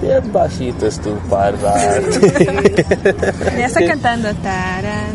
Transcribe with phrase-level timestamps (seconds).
[0.00, 1.74] Bien bajito es tu parda.
[3.58, 4.34] Ya está cantando.
[4.36, 5.08] tarara.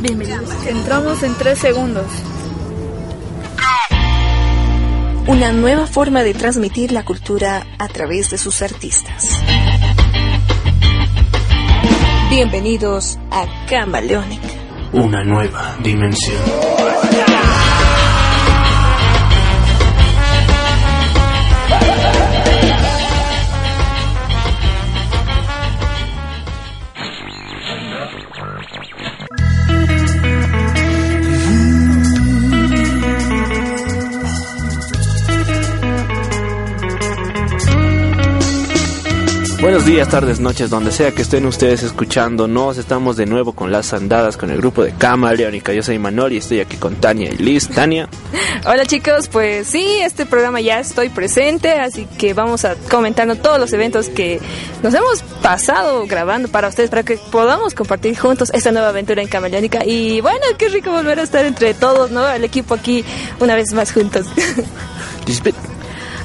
[0.00, 0.50] Bienvenidos.
[0.66, 2.06] Entramos en tres segundos.
[5.26, 9.28] Una nueva forma de transmitir la cultura a través de sus artistas.
[12.30, 14.48] Bienvenidos a Camaleónica.
[14.92, 16.42] Una nueva dimensión.
[39.66, 42.78] Buenos días, tardes, noches, donde sea que estén ustedes escuchándonos.
[42.78, 45.72] Estamos de nuevo con las andadas con el grupo de Cama Leónica.
[45.72, 47.68] Yo soy Manuel y estoy aquí con Tania y Liz.
[47.70, 48.08] Tania,
[48.64, 53.58] Hola chicos, pues sí, este programa ya estoy presente, así que vamos a comentando todos
[53.58, 54.40] los eventos que
[54.84, 59.26] nos hemos pasado grabando para ustedes, para que podamos compartir juntos esta nueva aventura en
[59.26, 59.84] Camaleónica.
[59.84, 62.28] Y bueno, qué rico volver a estar entre todos, ¿no?
[62.28, 63.04] El equipo aquí
[63.40, 64.26] una vez más juntos.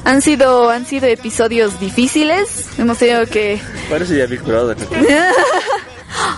[0.04, 2.66] Han sido, han sido episodios difíciles.
[2.78, 3.60] Hemos tenido que.
[3.88, 4.76] Parece ya Big Brother.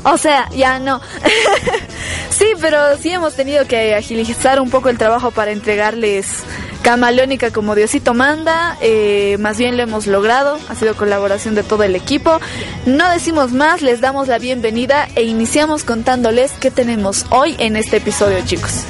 [0.04, 1.00] O sea, ya no.
[2.30, 6.44] sí, pero sí hemos tenido que agilizar un poco el trabajo para entregarles
[6.82, 8.76] Camaleónica como Diosito manda.
[8.82, 10.58] Eh, más bien lo hemos logrado.
[10.68, 12.38] Ha sido colaboración de todo el equipo.
[12.84, 17.96] No decimos más, les damos la bienvenida e iniciamos contándoles qué tenemos hoy en este
[17.96, 18.84] episodio, chicos.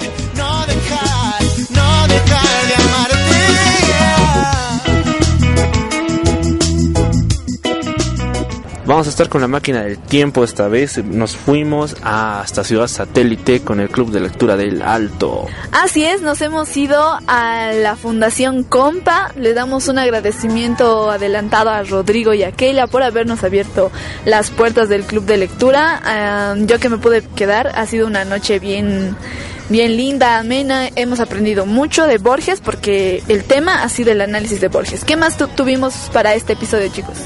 [8.86, 11.02] Vamos a estar con la máquina del tiempo esta vez.
[11.02, 15.46] Nos fuimos hasta Ciudad Satélite con el Club de Lectura del Alto.
[15.72, 19.32] Así es, nos hemos ido a la Fundación Compa.
[19.36, 23.90] Le damos un agradecimiento adelantado a Rodrigo y a Keila por habernos abierto
[24.26, 26.54] las puertas del club de lectura.
[26.66, 29.16] Yo que me pude quedar, ha sido una noche bien,
[29.70, 30.88] bien linda, amena.
[30.94, 35.04] Hemos aprendido mucho de Borges porque el tema ha sido el análisis de Borges.
[35.06, 37.16] ¿Qué más tu- tuvimos para este episodio, chicos?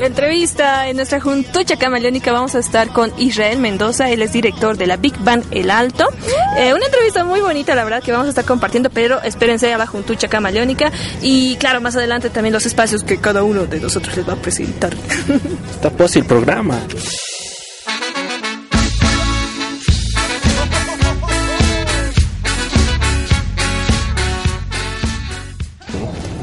[0.00, 4.86] Entrevista en nuestra juntucha camaleónica vamos a estar con Israel Mendoza, él es director de
[4.86, 6.08] la Big Band El Alto.
[6.58, 9.78] Eh, una entrevista muy bonita, la verdad, que vamos a estar compartiendo, pero espérense a
[9.78, 10.90] la juntucha camaleónica
[11.22, 14.36] y claro, más adelante también los espacios que cada uno de nosotros les va a
[14.36, 14.92] presentar.
[15.70, 16.80] Está posible el programa.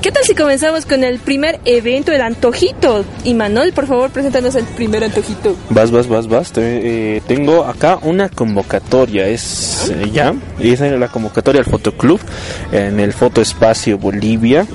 [0.01, 3.06] ¿Qué tal si comenzamos con el primer evento, el antojito?
[3.23, 5.56] Y Manuel, por favor, preséntanos el primer antojito.
[5.69, 6.51] Vas, vas, vas, vas.
[6.51, 9.28] Te- eh, tengo acá una convocatoria.
[9.28, 10.34] Es eh, ya.
[10.59, 12.19] Y es la convocatoria al Fotoclub
[12.72, 14.66] en el Fotoespacio Bolivia.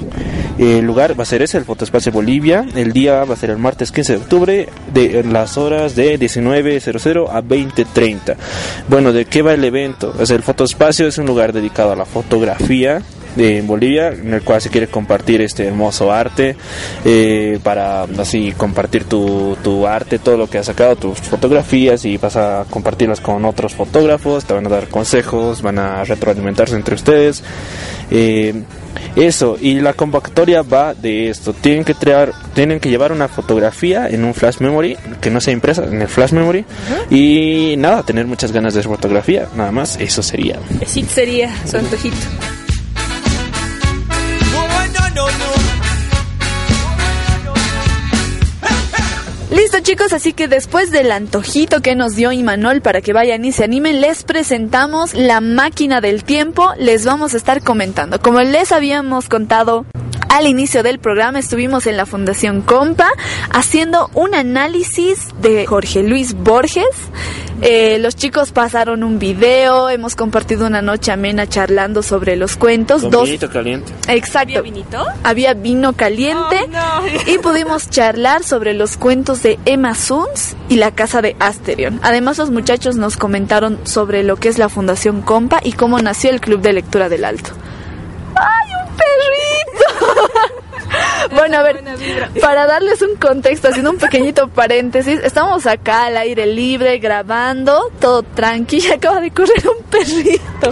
[0.60, 2.64] El lugar va a ser ese, el Fotoespacio Bolivia.
[2.76, 7.28] El día va a ser el martes 15 de octubre, de las horas de 19.00
[7.32, 8.36] a 20.30.
[8.88, 10.14] Bueno, ¿de qué va el evento?
[10.20, 13.02] Es el Fotoespacio es un lugar dedicado a la fotografía
[13.36, 16.56] de Bolivia, en el cual se quiere compartir este hermoso arte,
[17.04, 22.16] eh, para así compartir tu, tu arte, todo lo que has sacado, tus fotografías y
[22.16, 26.94] vas a compartirlas con otros fotógrafos, te van a dar consejos, van a retroalimentarse entre
[26.94, 27.42] ustedes.
[28.10, 28.54] eh,
[29.14, 31.54] eso, y la convocatoria va de esto.
[31.54, 35.54] Tienen que traer, tienen que llevar una fotografía en un flash memory, que no sea
[35.54, 36.64] impresa, en el flash memory.
[37.10, 40.58] Y nada, tener muchas ganas de fotografía, nada más, eso sería.
[40.80, 42.16] Ese sería su antojito.
[49.66, 53.50] Listo chicos, así que después del antojito que nos dio Imanol para que vayan y
[53.50, 58.20] se animen, les presentamos la máquina del tiempo, les vamos a estar comentando.
[58.20, 59.84] Como les habíamos contado
[60.28, 63.08] al inicio del programa, estuvimos en la Fundación Compa
[63.50, 66.84] haciendo un análisis de Jorge Luis Borges.
[67.62, 73.02] Eh, los chicos pasaron un video, hemos compartido una noche amena charlando sobre los cuentos.
[73.02, 73.92] Con dos vinito caliente.
[74.08, 74.62] Exacto.
[74.62, 75.06] vinito?
[75.24, 77.32] Había vino caliente no.
[77.32, 81.98] y pudimos charlar sobre los cuentos de Emma Suns y la casa de Asterion.
[82.02, 86.30] Además, los muchachos nos comentaron sobre lo que es la Fundación Compa y cómo nació
[86.30, 87.52] el Club de Lectura del Alto.
[88.34, 89.45] ¡Ay, un perrito!
[91.34, 91.82] Bueno, a ver,
[92.40, 98.22] para darles un contexto, haciendo un pequeñito paréntesis, estamos acá al aire libre grabando, todo
[98.22, 100.70] tranqui, y acaba de correr un perrito.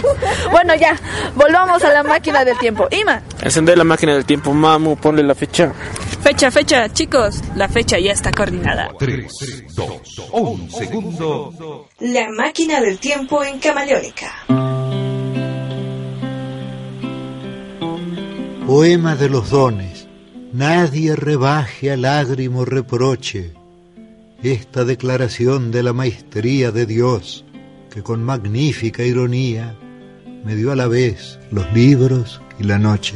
[0.51, 0.97] Bueno, ya,
[1.35, 2.87] volvamos a la máquina del tiempo.
[2.91, 5.73] Ima, Encender la máquina del tiempo, mamu, ponle la fecha.
[6.21, 8.89] Fecha, fecha, chicos, la fecha ya está coordinada.
[8.97, 11.87] 3, 2, 1 segundo.
[11.99, 14.33] La máquina del tiempo en Camaleónica.
[18.65, 20.07] Poema de los dones,
[20.51, 23.53] nadie rebaje al lágrimo reproche
[24.41, 27.45] esta declaración de la maestría de Dios,
[27.91, 29.75] que con magnífica ironía
[30.43, 33.13] me dio a la vez los libros y la noche.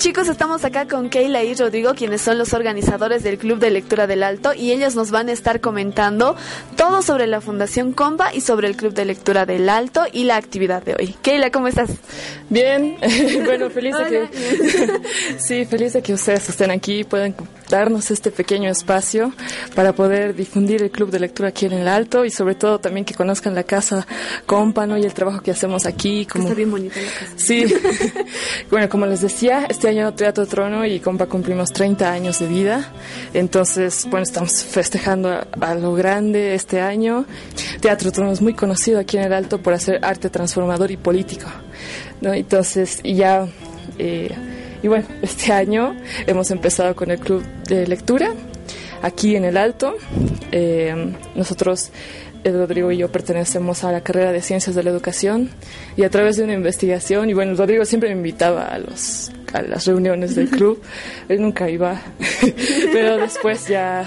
[0.00, 4.06] Chicos, estamos acá con Keila y Rodrigo, quienes son los organizadores del Club de Lectura
[4.06, 6.36] del Alto, y ellos nos van a estar comentando
[6.74, 10.36] todo sobre la Fundación Comba y sobre el Club de Lectura del Alto y la
[10.36, 11.14] actividad de hoy.
[11.20, 11.90] Keila, ¿cómo estás?
[12.48, 12.96] Bien,
[13.44, 17.34] bueno, feliz de que sí, feliz de que ustedes estén aquí, pueden
[17.70, 19.32] darnos este pequeño espacio
[19.74, 23.04] para poder difundir el Club de Lectura aquí en el Alto y sobre todo también
[23.04, 24.06] que conozcan la casa
[24.46, 24.98] Compa, ¿no?
[24.98, 26.26] Y el trabajo que hacemos aquí.
[26.26, 26.44] Como...
[26.44, 27.32] Está bien bonita la casa.
[27.36, 27.64] Sí,
[28.70, 32.92] bueno, como les decía, este año Teatro Trono y Compa cumplimos 30 años de vida.
[33.32, 35.30] Entonces, bueno, estamos festejando
[35.60, 37.24] a, lo grande este año.
[37.80, 41.46] Teatro Trono es muy conocido aquí en el Alto por hacer arte transformador y político.
[42.20, 42.34] ¿no?
[42.34, 43.46] Entonces, ya...
[43.98, 45.96] Eh, y bueno, este año
[46.26, 48.34] hemos empezado con el club de lectura
[49.02, 49.96] aquí en el Alto.
[50.52, 51.90] Eh, nosotros
[52.44, 55.50] Rodrigo y yo pertenecemos a la carrera de Ciencias de la Educación
[55.96, 59.62] y a través de una investigación, y bueno, Rodrigo siempre me invitaba a, los, a
[59.62, 60.80] las reuniones del club,
[61.28, 62.00] él nunca iba,
[62.92, 64.04] pero después ya,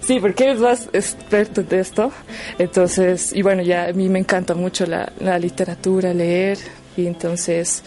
[0.00, 2.12] sí, porque él es más experto de esto,
[2.58, 6.58] entonces, y bueno, ya a mí me encanta mucho la, la literatura, leer,
[6.96, 7.82] y entonces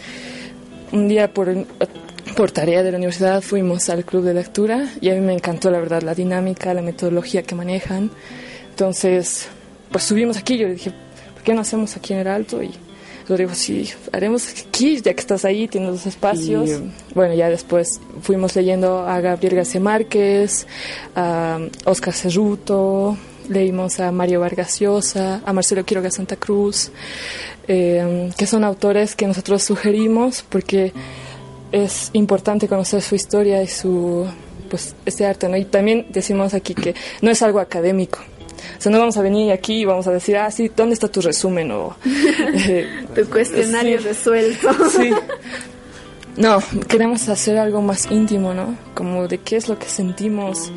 [0.91, 1.49] un día por
[2.35, 5.71] por tarea de la universidad fuimos al club de lectura y a mí me encantó
[5.71, 8.11] la verdad la dinámica, la metodología que manejan.
[8.69, 9.47] Entonces,
[9.89, 10.91] pues subimos aquí, yo le dije,
[11.33, 12.61] ¿por qué no hacemos aquí en el Alto?
[12.61, 12.71] Y
[13.29, 16.69] yo digo, sí, haremos aquí, ya que estás ahí, tienes los espacios.
[17.13, 20.67] bueno, ya después fuimos leyendo a Gabriel García Márquez,
[21.15, 23.17] a Oscar Cerruto,
[23.47, 26.91] leímos a Mario Vargas Llosa, a Marcelo Quiroga Santa Cruz,
[27.67, 30.91] eh, que son autores que nosotros sugerimos porque
[31.83, 34.25] es importante conocer su historia y su
[34.69, 35.57] pues este arte, ¿no?
[35.57, 38.19] Y también decimos aquí que no es algo académico.
[38.77, 41.07] O sea, no vamos a venir aquí y vamos a decir, ah, sí, ¿dónde está
[41.07, 41.71] tu resumen?
[41.71, 44.89] O, eh, tu cuestionario resuelto.
[44.89, 45.11] sí.
[46.37, 48.77] No, queremos hacer algo más íntimo, ¿no?
[48.93, 50.69] Como de qué es lo que sentimos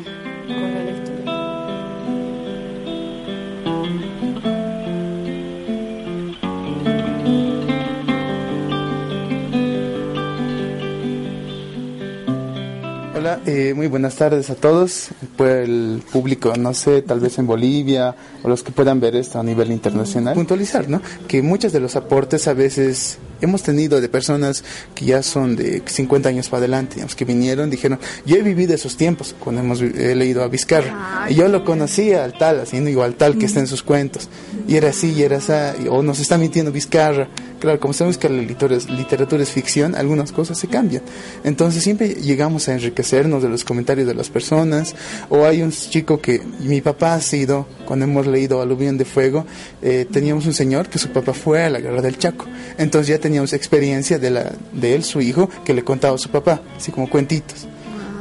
[13.45, 18.15] Eh, muy buenas tardes a todos, pues el público, no sé, tal vez en Bolivia
[18.43, 20.33] o los que puedan ver esto a nivel internacional.
[20.35, 21.01] Puntualizar, ¿no?
[21.27, 24.63] Que muchos de los aportes a veces hemos tenido de personas
[24.95, 28.73] que ya son de 50 años para adelante, digamos, que vinieron, dijeron, yo he vivido
[28.73, 32.89] esos tiempos cuando hemos he leído a Vizcarra, y yo lo conocía al tal, ¿no?
[32.89, 34.29] igual tal que está en sus cuentos,
[34.67, 37.27] y era así, y era así, o nos está mintiendo Vizcarra,
[37.59, 41.03] claro, como sabemos que la literatura es, ficción, algunas cosas se cambian.
[41.43, 44.95] Entonces siempre llegamos a enriquecernos de los comentarios de las personas.
[45.29, 49.45] O hay un chico que mi papá ha sido, cuando hemos leído Aluvión de Fuego,
[49.81, 52.45] eh, teníamos un señor que su papá fue a la guerra del Chaco.
[52.77, 56.29] Entonces ya teníamos experiencia de, la, de él, su hijo, que le contaba a su
[56.29, 57.67] papá, así como cuentitos.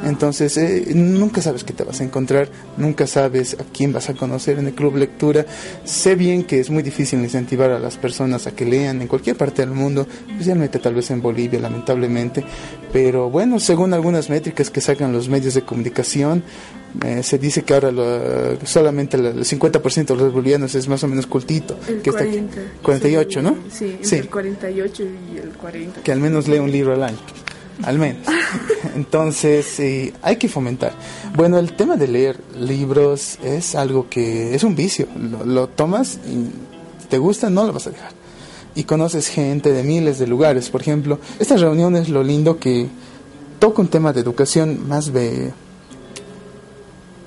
[0.05, 4.15] Entonces, eh, nunca sabes qué te vas a encontrar, nunca sabes a quién vas a
[4.15, 5.45] conocer en el club lectura.
[5.85, 9.37] Sé bien que es muy difícil incentivar a las personas a que lean en cualquier
[9.37, 12.45] parte del mundo, especialmente tal vez en Bolivia, lamentablemente.
[12.93, 16.43] Pero bueno, según algunas métricas que sacan los medios de comunicación,
[17.05, 17.91] eh, se dice que ahora
[18.65, 21.79] solamente el 50% de los bolivianos es más o menos cultito.
[21.87, 23.57] El que 40, 48, ¿no?
[23.71, 25.03] Sí, sí, el 48
[25.35, 26.03] y el 40.
[26.03, 27.19] Que al menos lee un libro al año
[27.83, 28.27] al menos.
[28.95, 30.93] Entonces, hay que fomentar.
[31.37, 35.07] Bueno, el tema de leer libros es algo que es un vicio.
[35.45, 38.13] Lo, tomas y te gusta, no lo vas a dejar.
[38.75, 40.71] Y conoces gente de miles de lugares.
[40.71, 42.89] Por ejemplo, esta reunión es lo lindo que
[43.59, 45.53] toca un tema de educación más de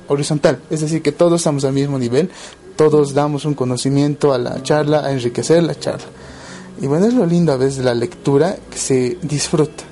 [0.08, 0.60] horizontal.
[0.70, 2.30] Es decir, que todos estamos al mismo nivel,
[2.76, 6.08] todos damos un conocimiento a la charla, a enriquecer la charla.
[6.82, 9.91] Y bueno, es lo lindo a veces de la lectura que se disfruta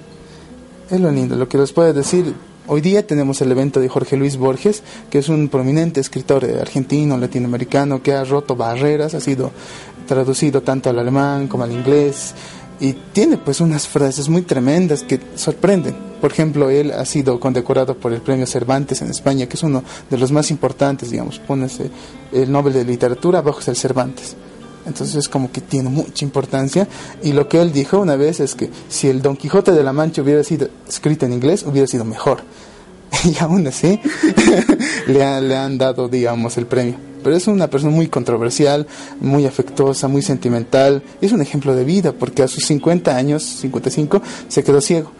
[0.89, 2.33] es lo lindo, lo que les puedo decir.
[2.67, 7.17] Hoy día tenemos el evento de Jorge Luis Borges, que es un prominente escritor argentino,
[7.17, 9.51] latinoamericano, que ha roto barreras, ha sido
[10.07, 12.33] traducido tanto al alemán como al inglés,
[12.79, 15.95] y tiene pues unas frases muy tremendas que sorprenden.
[16.21, 19.83] Por ejemplo, él ha sido condecorado por el premio Cervantes en España, que es uno
[20.09, 21.89] de los más importantes, digamos, pónese
[22.31, 24.35] el Nobel de Literatura bajo el Cervantes.
[24.89, 26.87] Entonces es como que tiene mucha importancia.
[27.23, 29.93] Y lo que él dijo una vez es que si el Don Quijote de la
[29.93, 32.41] Mancha hubiera sido escrito en inglés, hubiera sido mejor.
[33.23, 33.99] y aún así
[35.07, 36.95] le, le, han dado, digamos, el premio.
[37.23, 38.87] pero es una persona muy controversial,
[39.21, 41.03] muy afectuosa, muy sentimental.
[41.21, 45.11] Es un ejemplo de vida porque a sus 50 años, 55, se quedó ciego.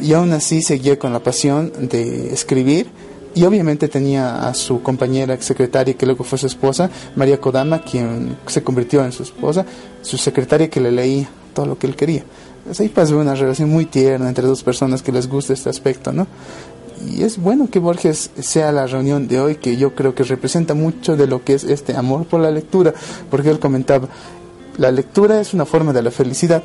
[0.00, 2.88] Y aún así seguía con la pasión de escribir
[3.34, 8.36] y obviamente tenía a su compañera secretaria que luego fue su esposa, María Kodama, quien
[8.46, 9.64] se convirtió en su esposa,
[10.02, 12.24] su secretaria que le leía todo lo que él quería.
[12.64, 16.12] Pues ahí pasó una relación muy tierna entre dos personas que les gusta este aspecto,
[16.12, 16.26] ¿no?
[17.10, 20.74] Y es bueno que Borges sea la reunión de hoy, que yo creo que representa
[20.74, 22.94] mucho de lo que es este amor por la lectura,
[23.30, 24.08] porque él comentaba,
[24.78, 26.62] la lectura es una forma de la felicidad.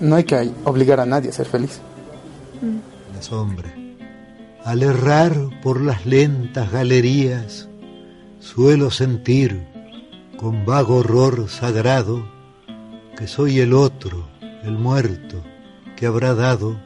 [0.00, 1.80] No hay que obligar a nadie a ser feliz.
[3.14, 3.83] La sombra.
[4.64, 7.68] Al errar por las lentas galerías,
[8.38, 9.62] suelo sentir
[10.38, 12.26] con vago horror sagrado
[13.14, 14.26] que soy el otro,
[14.62, 15.42] el muerto,
[15.96, 16.80] que habrá dado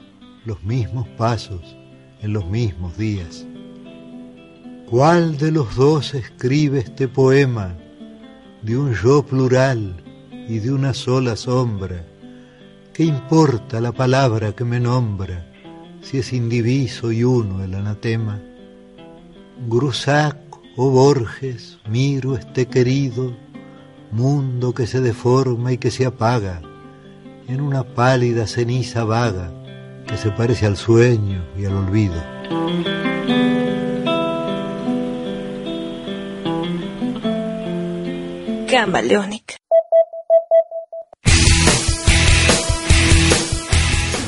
[0.45, 1.77] los mismos pasos
[2.21, 3.47] en los mismos días.
[4.91, 7.77] ¿Cuál de los dos escribe este poema
[8.61, 10.03] de un yo plural
[10.49, 12.05] y de una sola sombra?
[12.93, 15.48] ¿Qué importa la palabra que me nombra
[16.09, 18.41] si es indiviso y uno el anatema?
[19.69, 20.39] Grusac
[20.75, 23.37] o Borges, miro este querido
[24.11, 26.63] mundo que se deforma y que se apaga
[27.47, 29.53] en una pálida ceniza vaga
[30.07, 32.23] que se parece al sueño y al olvido.
[38.67, 39.58] Camaleónica.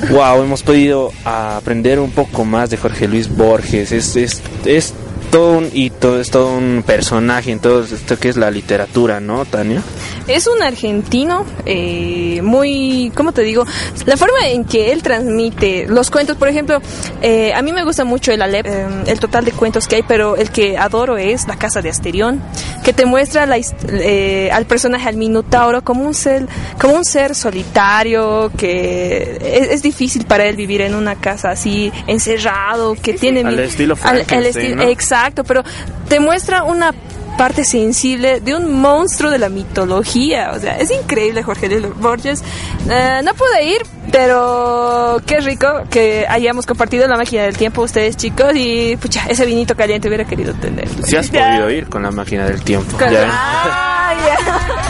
[0.09, 3.93] Wow, hemos podido aprender un poco más de Jorge Luis Borges.
[3.93, 4.95] Es, es, es
[5.31, 9.45] todo un hito, es todo un personaje en todo esto que es la literatura, ¿no,
[9.45, 9.81] Tania?
[10.27, 13.65] Es un argentino eh, muy, ¿cómo te digo?
[14.07, 16.81] La forma en que él transmite los cuentos, por ejemplo,
[17.23, 20.03] eh, a mí me gusta mucho el Alep, eh, el total de cuentos que hay,
[20.03, 22.41] pero el que adoro es La Casa de Asterión,
[22.85, 23.57] que te muestra la,
[23.89, 26.47] eh, al personaje, al Minotauro, como un ser,
[26.81, 31.93] como un ser solitario, que es, es difícil para él vivir en una casa así,
[32.07, 33.41] encerrado, que tiene...
[33.41, 34.83] Al mi- estilo al- el Frankenstein, esti- ¿no?
[34.83, 35.63] Exacto, pero
[36.09, 36.93] te muestra una
[37.39, 40.53] parte sensible de un monstruo de la mitología.
[40.55, 42.43] O sea, es increíble Jorge Luis Borges.
[42.91, 48.17] Eh, no pude ir, pero qué rico que hayamos compartido la máquina del tiempo ustedes
[48.17, 50.87] chicos y pucha, ese vinito caliente hubiera querido tener.
[51.05, 52.99] Si has podido ir con la máquina del tiempo.
[52.99, 53.27] Con- ya.
[53.31, 54.90] Ah, ya.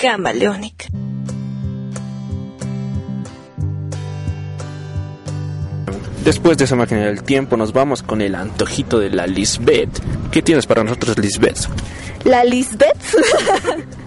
[0.00, 0.86] Camaleónica.
[6.24, 9.90] Después de esa máquina del tiempo nos vamos con el antojito de la Lisbeth.
[10.30, 11.66] ¿Qué tienes para nosotros, Lisbeth?
[12.24, 12.96] La Lisbeth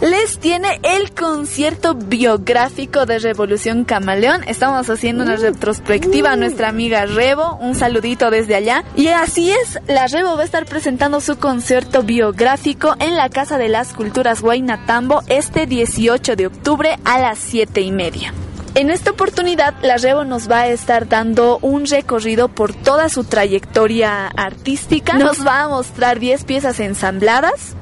[0.00, 4.42] les tiene el concierto biográfico de Revolución Camaleón.
[4.46, 7.56] Estamos haciendo una retrospectiva a nuestra amiga Rebo.
[7.60, 8.84] Un saludito desde allá.
[8.96, 13.58] Y así es, la Rebo va a estar presentando su concierto biográfico en la Casa
[13.58, 18.34] de las Culturas Guaynatambo este 18 de octubre a las 7 y media.
[18.74, 23.24] En esta oportunidad, la Rebo nos va a estar dando un recorrido por toda su
[23.24, 25.12] trayectoria artística.
[25.18, 27.76] Nos va a mostrar 10 piezas ensambladas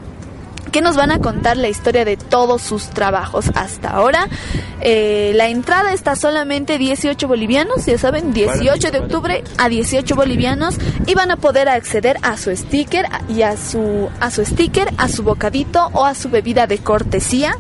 [0.73, 4.29] que nos van a contar la historia de todos sus trabajos hasta ahora.
[4.81, 10.77] Eh, la entrada está solamente 18 bolivianos, ya saben, 18 de octubre a 18 bolivianos
[11.07, 15.09] y van a poder acceder a su sticker y a su a su sticker, a
[15.09, 17.57] su bocadito o a su bebida de cortesía.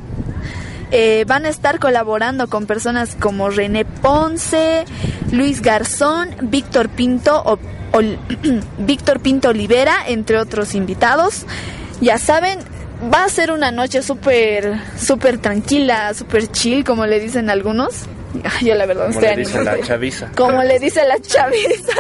[0.92, 4.84] Eh, van a estar colaborando con personas como René Ponce,
[5.30, 7.58] Luis Garzón, Víctor Pinto o,
[7.92, 8.18] Ol-
[8.78, 11.44] Víctor Pinto Olivera, entre otros invitados.
[12.00, 12.58] Ya saben,
[13.12, 18.04] va a ser una noche súper, súper tranquila, súper chill, como le dicen algunos.
[18.62, 20.30] Yo la verdad no Como estoy le dice la chaviza.
[20.36, 21.92] Como le dice la chaviza.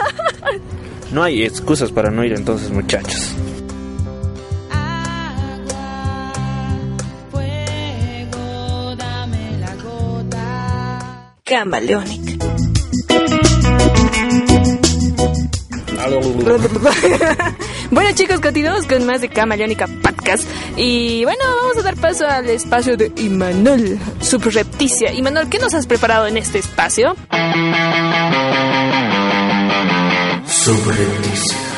[1.12, 3.34] No hay excusas para no ir entonces, muchachos.
[7.30, 11.34] Fuego, dame la gota.
[11.44, 12.39] Camaleónica.
[17.90, 20.44] Bueno chicos, continuamos con más de Camaleónica Podcast.
[20.76, 25.12] Y bueno, vamos a dar paso al espacio de Imanol, subrepticia.
[25.12, 27.16] Imanol, ¿qué nos has preparado en este espacio?
[30.46, 31.69] Subrepticia.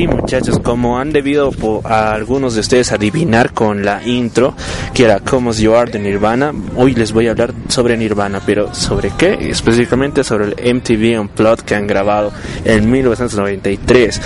[0.00, 1.52] Sí, muchachos, como han debido
[1.84, 4.54] a algunos de ustedes adivinar con la intro,
[4.94, 8.74] que era Como You Are de Nirvana, hoy les voy a hablar sobre Nirvana, pero
[8.74, 9.36] ¿sobre qué?
[9.50, 12.32] Específicamente sobre el MTV Unplugged que han grabado
[12.64, 14.20] en 1993.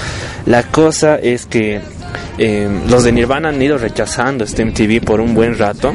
[0.46, 1.80] La cosa es que
[2.38, 5.92] eh, los de Nirvana han ido rechazando este MTV por un buen rato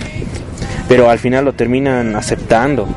[0.90, 2.88] pero al final lo terminan aceptando.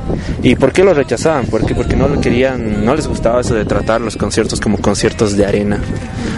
[0.43, 1.47] ¿Y por qué lo rechazaban?
[1.47, 5.37] Porque porque no lo querían, no les gustaba eso de tratar los conciertos como conciertos
[5.37, 5.79] de arena.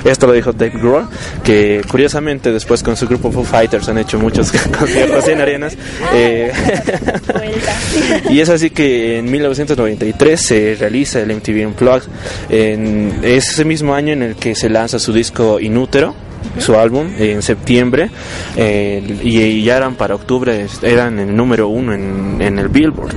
[0.04, 1.08] Esto lo dijo Dave Grohl,
[1.44, 5.78] que curiosamente después con su grupo Foo Fighters han hecho muchos conciertos en arenas.
[6.12, 6.52] Eh,
[8.30, 12.08] y es así que en 1993 se realiza el MTV Unplugged.
[12.50, 16.16] En, es ese mismo año en el que se lanza su disco Inútero
[16.58, 18.10] su álbum en septiembre
[18.56, 23.16] eh, y, y ya eran para octubre eran el número uno en, en el Billboard.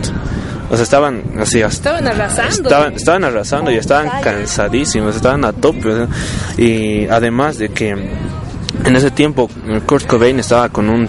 [0.70, 2.70] O sea estaban así Estaban arrasando.
[2.70, 6.08] estaban, estaban arrasando y estaban cansadísimos estaban a tope o sea,
[6.58, 7.96] y además de que
[8.84, 9.50] en ese tiempo
[9.86, 11.08] Kurt Cobain estaba con un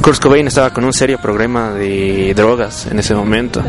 [0.00, 3.62] Kurt Cobain estaba con un serio problema de drogas en ese momento.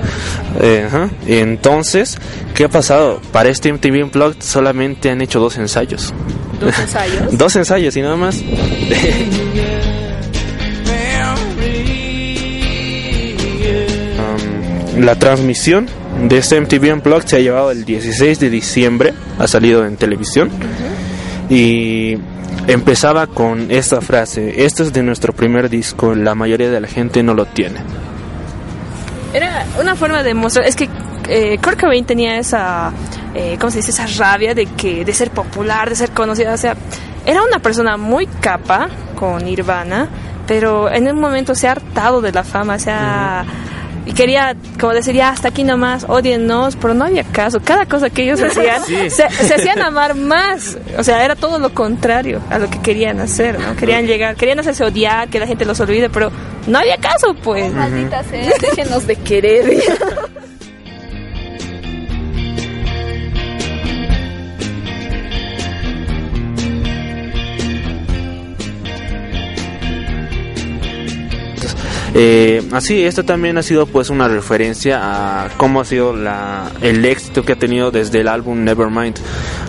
[0.59, 1.09] Eh, ajá.
[1.25, 2.17] Entonces
[2.55, 6.13] qué ha pasado para este MTV Unplugged solamente han hecho dos ensayos
[6.59, 7.21] Dos ensayos.
[7.37, 8.43] dos ensayos y nada más
[14.17, 15.87] Um, la transmisión
[16.27, 20.49] de este MTV Unplugged se ha llevado el 16 de diciembre, ha salido en televisión
[21.49, 22.17] y
[22.67, 27.23] empezaba con esta frase, esto es de nuestro primer disco, la mayoría de la gente
[27.23, 27.79] no lo tiene.
[29.33, 30.89] Era una forma de mostrar, es que
[31.29, 32.91] eh, Kurt Cobain tenía esa,
[33.37, 33.91] eh, ¿cómo se dice?
[33.91, 36.75] Esa rabia de que de ser popular, de ser conocida, o sea,
[37.25, 40.09] era una persona muy capa con Nirvana,
[40.47, 43.45] pero en un momento se ha hartado de la fama, se ha...
[44.05, 47.59] Y quería, como decir, ya hasta aquí nomás, odiennos, pero no había caso.
[47.61, 49.09] Cada cosa que ellos hacían, Sí.
[49.09, 50.77] se, se hacían amar más.
[50.97, 53.75] O sea, era todo lo contrario a lo que querían hacer, ¿no?
[53.75, 56.31] Querían llegar, querían hacerse odiar, que la gente los olvide, pero
[56.67, 57.73] no había caso, pues.
[57.73, 59.65] Maldita sea, déjenos de querer.
[72.19, 74.99] Eh, así, esto también ha sido pues una referencia
[75.43, 79.15] a cómo ha sido la, el éxito que ha tenido desde el álbum Nevermind,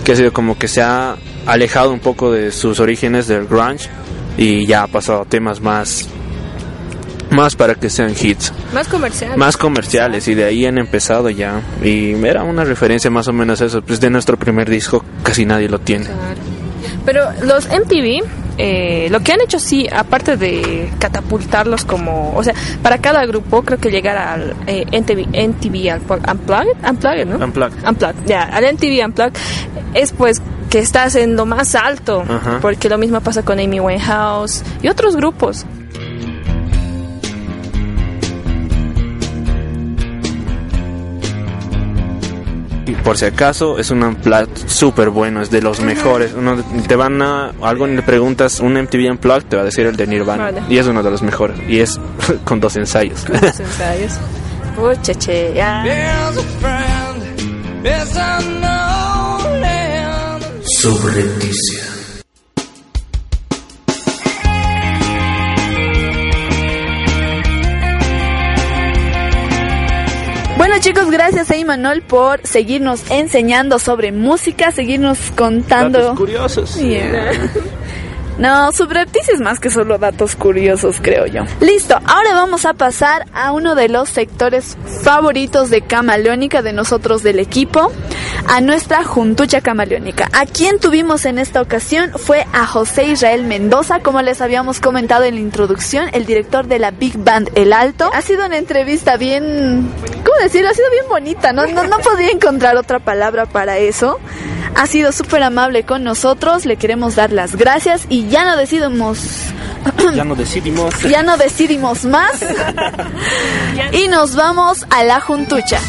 [0.03, 3.91] que ha sido como que se ha alejado un poco de sus orígenes del grunge
[4.39, 6.09] y ya ha pasado a temas más
[7.31, 9.37] más para que sean hits, Más comercial.
[9.37, 13.61] más comerciales y de ahí han empezado ya y era una referencia más o menos
[13.61, 16.07] a eso, pues de nuestro primer disco casi nadie lo tiene.
[17.05, 18.23] Pero los MTV,
[18.59, 23.63] eh, lo que han hecho sí, aparte de catapultarlos como, o sea, para cada grupo
[23.63, 27.45] creo que llegar al eh, MTV, MTV Unplugged, Unplugged, ¿no?
[27.45, 27.89] Unplugged.
[27.89, 29.37] Unplugged, ya, al MTV Unplugged
[29.95, 32.59] es pues que estás en lo más alto, Ajá.
[32.61, 35.65] porque lo mismo pasa con Amy Winehouse y otros grupos.
[43.09, 46.35] Por si acaso, es un unplugged súper bueno, es de los mejores.
[46.37, 49.97] Uno, te van a, algo le preguntas, un MTV Unplugged, te va a decir el
[49.97, 50.45] de Nirvana.
[50.45, 50.63] Vale.
[50.69, 51.59] Y es uno de los mejores.
[51.67, 51.99] Y es
[52.45, 53.27] con dos ensayos.
[53.27, 54.13] Los ensayos.
[54.77, 55.85] Pucha, che, ya.
[60.79, 61.98] Subrepticia.
[70.69, 75.99] Bueno chicos, gracias a Imanol por seguirnos enseñando sobre música, seguirnos contando.
[75.99, 76.77] Datos curiosos.
[76.79, 77.33] Yeah.
[78.39, 81.43] No, subrepticia es más que solo datos curiosos, creo yo.
[81.61, 87.25] Listo, ahora vamos a pasar a uno de los sectores favoritos de Camaleónica de nosotros
[87.25, 87.91] del equipo,
[88.47, 90.29] a nuestra juntucha camaleónica.
[90.33, 95.25] A quien tuvimos en esta ocasión fue a José Israel Mendoza, como les habíamos comentado
[95.25, 98.11] en la introducción, el director de la Big Band El Alto.
[98.15, 99.91] Ha sido una entrevista bien,
[100.25, 100.71] ¿cómo decirlo?
[100.71, 104.21] Ha sido bien bonita, no, no, no podía encontrar otra palabra para eso.
[104.75, 109.19] Ha sido súper amable con nosotros, le queremos dar las gracias y ya no decidimos,
[110.15, 111.03] Ya no decidimos.
[111.03, 112.45] ya no decidimos más
[113.93, 115.81] y nos vamos a la juntucha.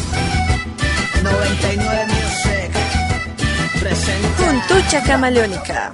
[4.38, 5.92] Juntucha Camaleónica.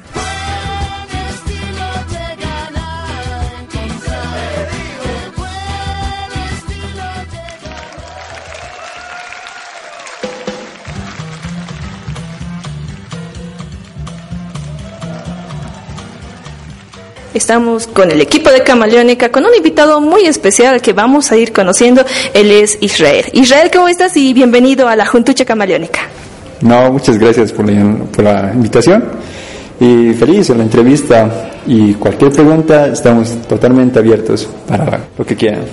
[17.36, 21.52] Estamos con el equipo de Camaleónica, con un invitado muy especial que vamos a ir
[21.52, 22.02] conociendo.
[22.32, 23.26] Él es Israel.
[23.34, 24.16] Israel, ¿cómo estás?
[24.16, 26.00] Y bienvenido a la Juntucha Camaleónica.
[26.62, 29.04] No, muchas gracias por la, por la invitación.
[29.78, 35.66] Y feliz en la entrevista y cualquier pregunta estamos totalmente abiertos para lo que quieran.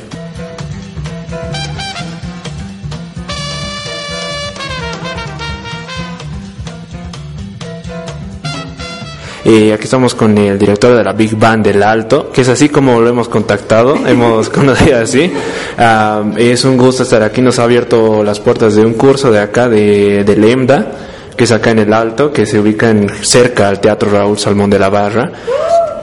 [9.46, 12.70] Y aquí estamos con el director de la Big Band del Alto, que es así
[12.70, 15.32] como lo hemos contactado, hemos conocido así.
[15.78, 19.40] Ah, es un gusto estar aquí, nos ha abierto las puertas de un curso de
[19.40, 20.88] acá, de, de Lemda,
[21.36, 24.70] que es acá en el Alto, que se ubica en, cerca al Teatro Raúl Salmón
[24.70, 25.32] de la Barra,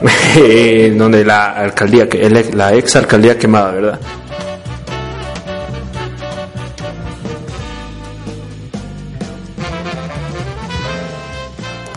[0.37, 2.07] eh, donde la alcaldía,
[2.53, 3.99] la ex alcaldía quemada, ¿verdad?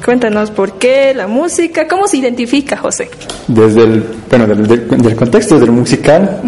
[0.05, 3.09] Cuéntanos por qué, la música, cómo se identifica, José.
[3.49, 6.41] Desde el, bueno, del, del- del contexto del musical,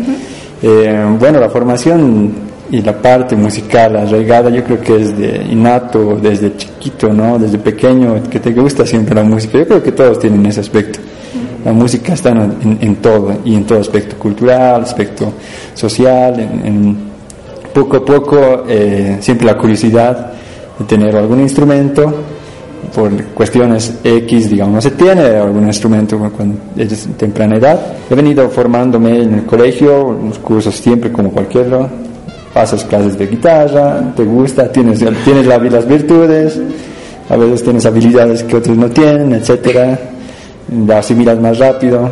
[0.62, 2.32] eh, bueno, la formación
[2.70, 7.38] y la parte musical arraigada yo creo que es de innato desde chiquito, ¿no?
[7.38, 9.56] Desde pequeño, que te gusta siempre la música.
[9.58, 10.98] Yo creo que todos tienen ese aspecto.
[11.64, 15.32] La música está en, en- en todo, y en todo aspecto cultural, aspecto
[15.74, 16.96] social, en, en
[17.72, 20.32] poco a poco eh, siempre la curiosidad
[20.78, 22.14] de tener algún instrumento
[22.94, 27.80] por cuestiones X, digamos, no se tiene algún instrumento cuando es temprana edad.
[28.10, 31.88] He venido formándome en el colegio, los cursos siempre como cualquiera,
[32.54, 36.58] pasas clases de guitarra, te gusta, tienes, tienes la- las virtudes,
[37.28, 39.98] a veces tienes habilidades que otros no tienen, etcétera,
[40.86, 42.08] la asimilas más rápido.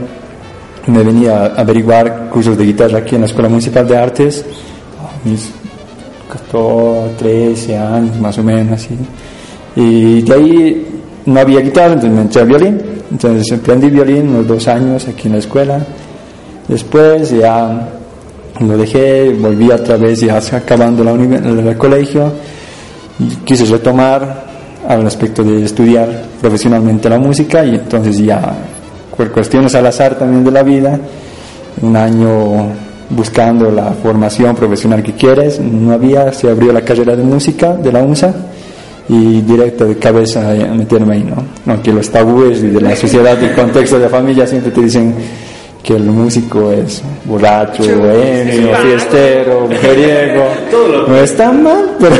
[0.86, 4.44] Me venía a averiguar cursos de guitarra aquí en la Escuela Municipal de Artes,
[5.24, 5.50] mis
[6.30, 8.94] 14, 13 años más o menos, así.
[9.76, 10.86] Y de ahí
[11.26, 12.80] no había guitarra, entonces me entré a violín.
[13.10, 15.78] Entonces aprendí violín unos dos años aquí en la escuela.
[16.68, 17.88] Después ya
[18.60, 22.32] lo dejé, volví otra vez ya acabando la el colegio.
[23.44, 24.44] Quise retomar
[24.88, 26.08] al aspecto de estudiar
[26.40, 28.54] profesionalmente la música y entonces ya
[29.16, 30.98] por cuestiones al azar también de la vida,
[31.80, 32.66] un año
[33.10, 37.92] buscando la formación profesional que quieres, no había, se abrió la carrera de música de
[37.92, 38.34] la UNSA
[39.08, 40.40] y directo de cabeza
[40.74, 41.44] meterme ahí, ¿no?
[41.66, 45.14] No, que los tabúes de la sociedad y contexto de la familia siempre te dicen
[45.82, 50.44] que el músico es borracho, bohemio, fiestero, mujeriego.
[51.06, 52.16] No está mal, pero,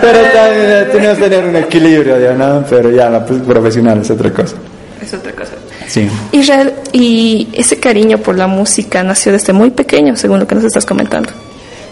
[0.00, 2.64] pero también tenemos que tener un equilibrio, ¿no?
[2.70, 4.56] Pero ya la pues, profesional es otra cosa.
[5.02, 5.52] Es otra cosa.
[5.86, 6.08] Sí.
[6.32, 10.64] Israel, y ese cariño por la música nació desde muy pequeño, según lo que nos
[10.64, 11.28] estás comentando.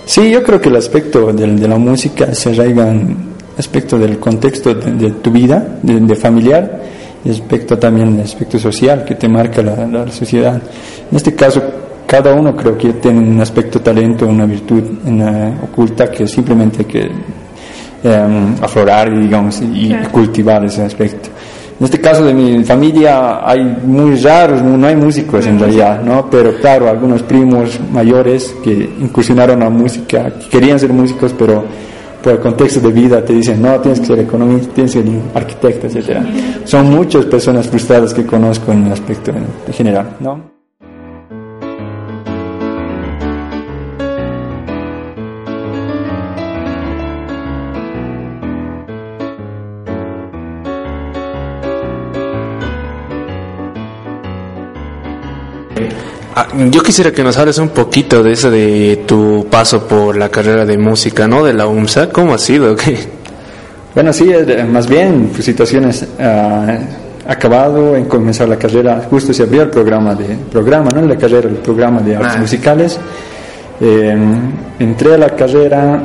[0.07, 4.19] Sí, yo creo que el aspecto del- de, la música se arraiga en aspecto del
[4.19, 6.83] contexto de, de tu vida, de, de familiar,
[7.25, 10.61] y aspecto también aspecto social que te marca la, la sociedad.
[11.11, 11.63] En este caso,
[12.07, 16.85] cada uno creo que tiene un aspecto talento, una virtud una oculta que simplemente hay
[16.85, 17.11] que
[18.03, 20.11] em, aflorar, digamos, y, Claro.
[20.11, 21.31] cultivar ese aspecto.
[21.81, 26.29] En este caso de mi familia hay muy raros, no hay músicos en realidad, ¿no?
[26.31, 31.65] Pero claro, algunos primos mayores que incursionaron a la música, que querían ser músicos, pero
[32.25, 35.13] por el contexto de vida te dicen, no, tienes que ser economista, tienes que ser
[35.35, 36.25] arquitecto, etcétera.
[36.65, 40.54] Son muchas personas frustradas que conozco en el aspecto en general, ¿no?
[56.71, 60.65] Yo quisiera que nos hables un poquito de eso de tu paso por la carrera
[60.67, 61.45] de música, ¿no?
[61.45, 62.75] De la UMSA, ¿cómo ha sido?
[62.77, 62.99] ¿Qué?
[63.95, 64.29] Bueno, sí,
[64.69, 66.67] más bien, pues, situaciones ah,
[67.29, 71.49] acabado en comenzar la carrera, justo se abrió el programa de programa, no la carrera,
[71.49, 72.41] el programa de artes Ah.
[72.41, 72.99] musicales.
[73.81, 74.17] Eh,
[74.81, 76.03] entré a la carrera,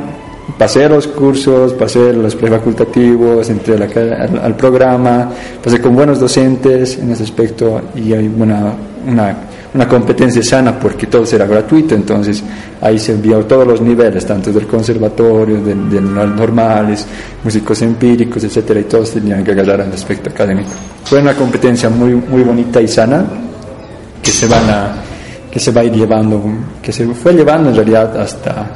[0.56, 5.28] pasé los cursos, pasé los prefacultativos, entré la al, al programa,
[5.60, 8.72] pasé con buenos docentes en ese aspecto y hay una,
[9.04, 9.36] una,
[9.72, 12.42] una competencia sana porque todo era gratuito, entonces
[12.80, 17.06] ahí se vio todos los niveles, tanto del conservatorio, de, de normales,
[17.44, 20.70] músicos empíricos, etcétera, y todos tenían que agarrar al aspecto académico.
[21.04, 23.24] Fue una competencia muy, muy bonita y sana
[24.22, 24.92] que se van a
[25.50, 26.42] que se va a ir llevando,
[26.80, 28.70] que se fue llevando en realidad hasta,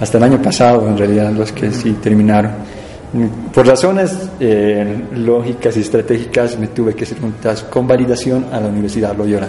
[0.00, 2.50] hasta el año pasado, en realidad, los que sí terminaron.
[3.54, 7.18] Por razones eh, lógicas y estratégicas me tuve que hacer
[7.70, 9.48] con validación a la Universidad Loyola.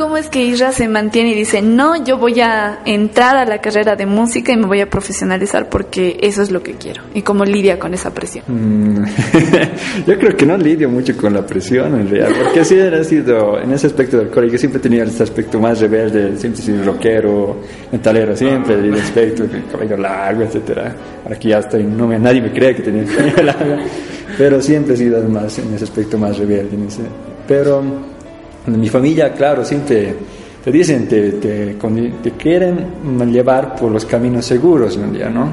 [0.00, 3.58] ¿Cómo es que Isra se mantiene y dice, no, yo voy a entrar a la
[3.60, 7.02] carrera de música y me voy a profesionalizar porque eso es lo que quiero?
[7.12, 8.44] ¿Y cómo lidia con esa presión?
[8.48, 9.04] Mm,
[10.06, 13.60] Yo creo que no lidio mucho con la presión en realidad, porque sí he sido,
[13.60, 17.58] en ese aspecto del colegio, siempre tenía este aspecto más rebelde, siempre sido rockero,
[17.92, 20.96] metalero, siempre, el aspecto, el cabello largo, etcétera.
[21.24, 23.76] Ahora que ya estoy, no me, nadie me cree que tenía el cabello largo,
[24.38, 26.74] pero siempre he sido más en ese aspecto más rebelde.
[26.74, 27.02] en ese-
[27.46, 27.82] pero
[28.66, 30.14] mi familia, claro, siempre
[30.62, 31.76] te dicen, te, te,
[32.22, 35.48] te quieren llevar por los caminos seguros, en realidad, ¿no?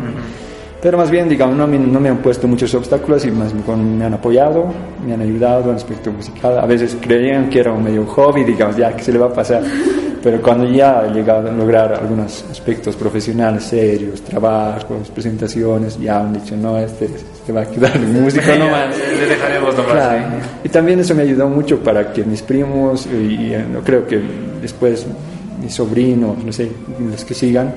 [0.82, 4.06] Pero más bien, digamos, no me, no me han puesto muchos obstáculos y más me
[4.06, 4.66] han apoyado,
[5.06, 6.60] me han ayudado en aspecto musical.
[6.60, 9.34] A veces creían que era un medio hobby, digamos, ya que se le va a
[9.34, 9.64] pasar.
[10.22, 16.34] Pero cuando ya he llegado a lograr algunos aspectos profesionales serios, trabajos, presentaciones, ya han
[16.34, 17.10] dicho, no, este
[17.48, 18.94] se va a quedar en música nomás.
[18.98, 19.92] Le dejaremos nomás.
[19.94, 20.26] Claro.
[20.66, 24.06] Y también eso me ayudó mucho para que mis primos, y, y, eh, no creo
[24.06, 24.22] que
[24.62, 25.08] después
[25.64, 26.70] mis sobrinos, no sé,
[27.10, 27.74] los que sigan,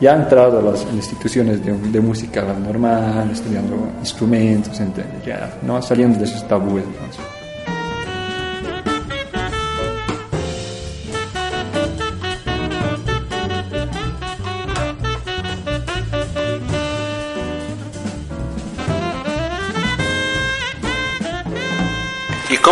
[0.00, 5.82] ya han entrado a las instituciones de, de música normal, estudiando instrumentos, ent- ya, ¿no?
[5.82, 6.84] saliendo de esos tabúes.
[6.86, 7.20] entonces.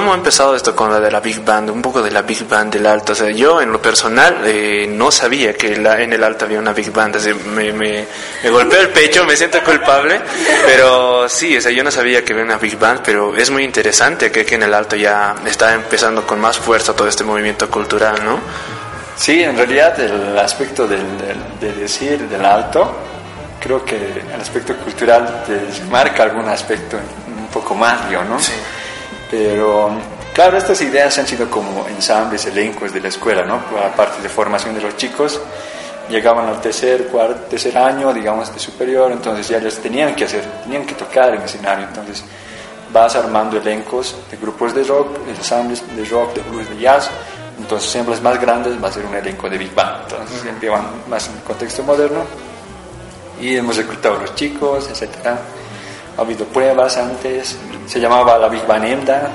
[0.06, 1.68] Cómo ha empezado esto con la de la Big Band?
[1.68, 3.10] Un poco de la Big Band del alto.
[3.10, 6.60] O sea, yo en lo personal eh, no sabía que la- en el alto había
[6.60, 7.16] una Big Band.
[7.16, 8.06] Así, me, me,
[8.40, 10.20] me golpeo el pecho, me siento culpable.
[10.64, 13.64] Pero sí, o sea, yo no sabía que había una Big Band, pero es muy
[13.64, 17.68] interesante que, que en el alto ya está empezando con más fuerza todo este movimiento
[17.68, 18.38] cultural, ¿no?
[19.16, 22.96] Sí, en realidad el aspecto del, del- de decir del alto,
[23.60, 28.38] creo que el aspecto cultural te marca algún aspecto un poco más, ¿no?
[28.38, 28.52] Sí.
[29.30, 29.90] Pero,
[30.32, 33.60] claro, estas ideas han sido como ensambles, elencos de la escuela, ¿no?
[33.84, 35.40] Aparte de formación de los chicos,
[36.08, 40.44] llegaban al tercer, cuarto, tercer año, digamos, de superior, entonces ya les tenían que hacer,
[40.62, 42.22] tenían que tocar en escenario, entonces
[42.92, 47.10] vas armando elencos de grupos de rock, ensambles de rock, de blues, de jazz,
[47.58, 50.86] entonces ensambles más grandes va a ser un elenco de big band, entonces siempre van
[51.08, 52.22] más en el contexto moderno.
[53.40, 55.38] Y hemos reclutado a los chicos, etcétera.
[56.16, 59.30] Ha habido pruebas antes, se llamaba la Big Emda,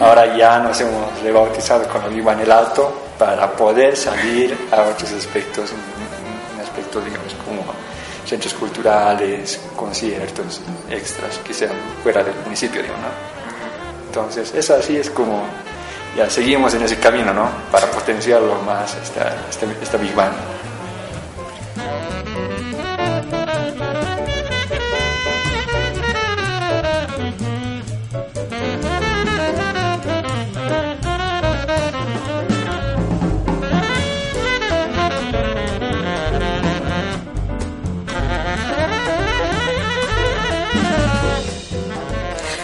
[0.00, 4.82] ahora ya nos hemos rebautizado con la Big Band El Alto para poder salir a
[4.82, 5.78] otros aspectos, un,
[6.54, 7.62] un aspecto digamos como
[8.24, 13.32] centros culturales, conciertos, extras que sean fuera del municipio, digamos, ¿no?
[14.06, 15.42] Entonces, eso así es como,
[16.16, 17.48] ya seguimos en ese camino, ¿no?
[17.70, 20.34] Para potenciarlo más esta, esta, esta Big Band.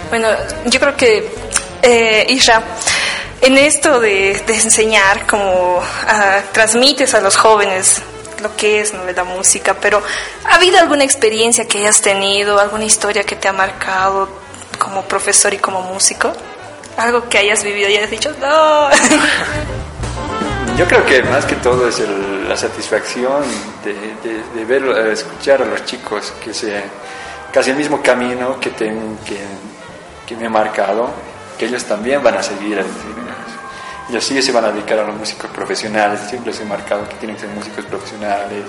[0.08, 0.28] Bueno,
[0.66, 1.30] yo creo que,
[1.82, 2.62] eh, Isra,
[3.40, 8.02] en esto de, de enseñar, como ah, transmites a los jóvenes
[8.42, 9.00] lo que es ¿no?
[9.04, 10.00] la música, pero
[10.44, 14.28] ¿ha habido alguna experiencia que hayas tenido, alguna historia que te ha marcado
[14.78, 16.32] como profesor y como músico?
[16.96, 18.88] Algo que hayas vivido y hayas dicho, no.
[20.78, 23.42] Yo creo que más que todo es el- la satisfacción
[23.84, 26.80] de, de, de ver, eh, escuchar a los chicos que se
[27.52, 29.36] casi el mismo camino que, ten- que,
[30.28, 31.08] que me he marcado,
[31.58, 32.76] que ellos también van a seguir.
[32.76, 33.14] decir,
[34.10, 37.14] ellos sí se van a dedicar a los músicos profesionales, siempre les he marcado que
[37.16, 38.64] tienen que ser músicos profesionales.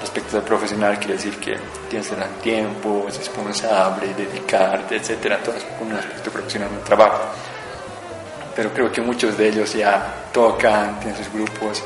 [0.00, 1.56] Respecto al profesional quiere decir que
[1.88, 7.20] tienes que tener tiempo, es responsable, dedicarte, etcétera, todo es un aspecto profesional del trabajo
[8.56, 11.82] pero creo que muchos de ellos ya tocan, tienen sus grupos.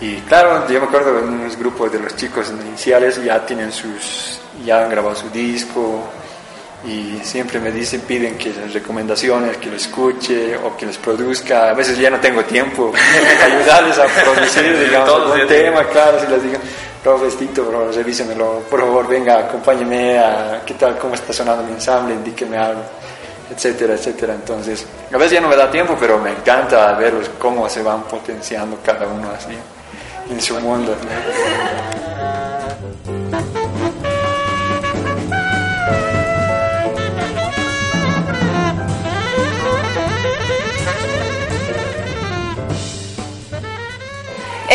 [0.00, 4.40] Y claro, yo me acuerdo de unos grupos de los chicos iniciales ya tienen sus,
[4.64, 6.02] ya han grabado su disco
[6.86, 11.70] y siempre me dicen, piden que las recomendaciones, que lo escuche o que les produzca.
[11.70, 12.92] A veces ya no tengo tiempo
[13.44, 16.58] ayudarles a producir, digamos, Todos algún tema, claro, si les digo,
[17.02, 21.72] profe, Tito, bro, revísemelo, por favor, venga, acompáñeme a qué tal, cómo está sonando mi
[21.72, 22.82] ensamble, indíqueme algo
[23.50, 24.34] etcétera, etcétera.
[24.34, 28.02] Entonces, a veces ya no me da tiempo, pero me encanta verlos cómo se van
[28.04, 29.56] potenciando cada uno así
[30.30, 30.96] en su mundo.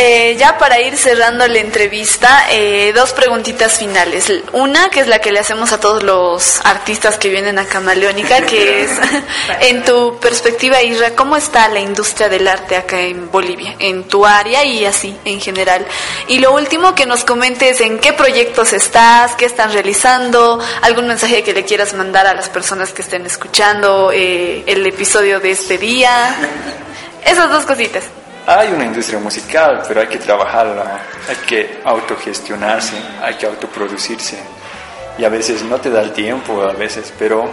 [0.04, 4.34] Eh, ya para ir cerrando la entrevista, eh, dos preguntitas finales.
[4.52, 8.42] Una, que es la que le hacemos a todos los artistas que vienen a Camaleónica,
[8.42, 8.90] que es,
[9.62, 13.76] en tu perspectiva, Isra, ¿cómo está la industria del arte acá en Bolivia?
[13.78, 15.86] En tu área y así, en general.
[16.28, 21.44] Y lo último, que nos comentes en qué proyectos estás, qué están realizando, algún mensaje
[21.44, 25.78] que le quieras mandar a las personas que estén escuchando eh, el episodio de este
[25.78, 26.36] día.
[27.24, 28.06] Esas dos cositas.
[28.48, 31.00] Hay una industria musical, pero hay que trabajarla,
[31.30, 34.40] hay que autogestionarse, hay que autoproducirse.
[35.18, 37.52] Y a veces no te da el tiempo, a veces, pero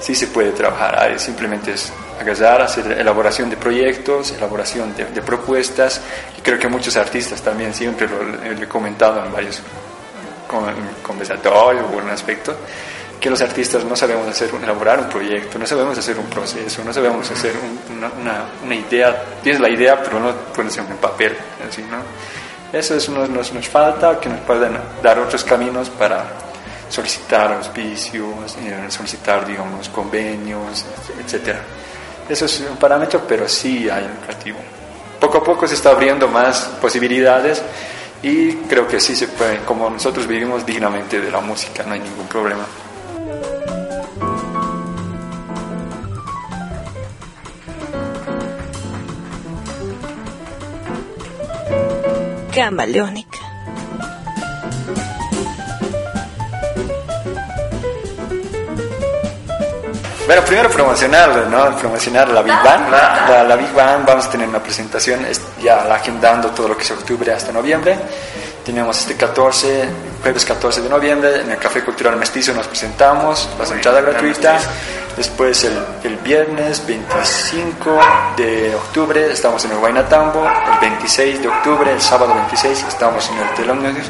[0.00, 1.18] sí se puede trabajar.
[1.18, 6.00] Simplemente es agarrar, hacer elaboración de proyectos, elaboración de, propuestas.
[6.36, 9.62] Y creo que muchos artistas también, siempre lo, lo he comentado en varios
[10.48, 12.56] con- conversatorios o en aspecto,
[13.20, 16.92] que los artistas no sabemos hacer, elaborar un proyecto, no sabemos hacer un proceso, no
[16.92, 18.04] sabemos hacer un-
[18.64, 19.24] una, idea.
[19.42, 20.32] Tienes la idea, pero no
[20.66, 21.36] hacer en papel.
[21.68, 21.98] Así, ¿no?
[22.78, 26.24] Eso es, nos, nos, nos falta, que nos puedan dar otros caminos para
[26.88, 30.84] solicitar auspicios, eh, solicitar, digamos, convenios,
[31.24, 31.60] etcétera.
[32.28, 34.58] Eso es un parámetro, pero sí hay objetivo.
[35.20, 37.62] Poco a poco se está abriendo más posibilidades
[38.22, 42.00] y creo que sí se puede, como nosotros vivimos dignamente de la música, no hay
[42.00, 42.64] ningún problema.
[52.56, 53.38] Camaleónica.
[60.24, 61.76] Bueno, primero promocionar, ¿no?
[61.76, 62.90] Promocionar la Big Bang.
[62.90, 66.76] La, la Big Bang, vamos a tener una presentación es ya la agendando todo lo
[66.78, 67.94] que es octubre hasta noviembre.
[68.64, 69.88] Tenemos este 14,
[70.22, 74.58] jueves 14 de noviembre, en el Café Cultural Mestizo nos presentamos, la entrada gratuita.
[75.16, 75.72] Después el,
[76.04, 77.98] el viernes 25
[78.36, 80.44] de octubre estamos en el Guaynatambo.
[80.44, 84.06] El 26 de octubre, el sábado 26, estamos en el Telonius,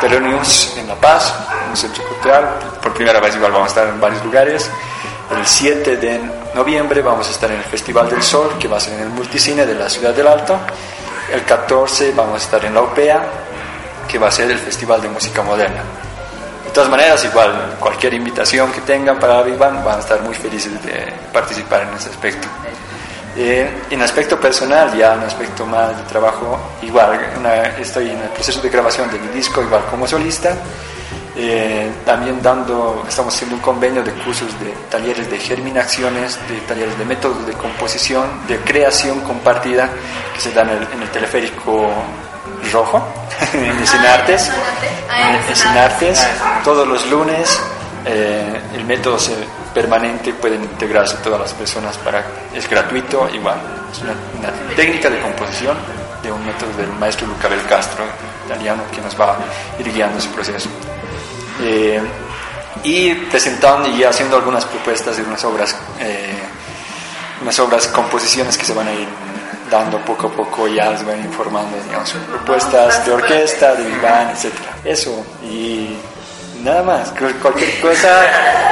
[0.00, 2.54] Telonius en La Paz, en un centro cultural.
[2.80, 4.70] Por primera vez igual vamos a estar en varios lugares.
[5.36, 6.20] El 7 de
[6.54, 9.08] noviembre vamos a estar en el Festival del Sol, que va a ser en el
[9.08, 10.56] Multicine de la Ciudad del Alto.
[11.32, 13.20] El 14 vamos a estar en la OPEA,
[14.06, 15.82] que va a ser el Festival de Música Moderna.
[16.76, 21.10] Todas maneras, igual, cualquier invitación que tengan para Bang, van a estar muy felices de
[21.32, 22.46] participar en ese aspecto.
[23.34, 27.18] Eh, en aspecto personal, ya en aspecto más de trabajo, igual,
[27.80, 30.54] estoy en el proceso de grabación de mi disco, igual como solista.
[31.34, 36.98] Eh, también dando, estamos haciendo un convenio de cursos de talleres de germinaciones, de talleres
[36.98, 39.88] de métodos de composición, de creación compartida,
[40.34, 41.90] que se dan en el teleférico
[42.72, 43.02] rojo,
[43.52, 44.50] en Escenartes,
[45.18, 46.26] en Escenartes,
[46.64, 47.58] todos los lunes.
[48.08, 49.34] eh, el método se-
[49.74, 52.24] permanente pueden integrarse todas las personas para
[52.54, 53.58] es gratuito igual.
[53.92, 55.76] Es una, una técnica de composición
[56.22, 58.04] de un método del maestro Luca Bel Castro
[58.46, 60.68] italiano que nos va a ir guiando ese proceso.
[61.60, 62.00] Eh,
[62.84, 66.38] y presentando y haciendo algunas propuestas de unas obras, eh,
[67.42, 69.08] unas obras, composiciones que se van a ir
[69.70, 74.52] dando poco a poco, ya les van informando, digamos, propuestas de orquesta, de band, etc.
[74.84, 75.96] Eso, y
[76.62, 78.24] nada más, cualquier cosa,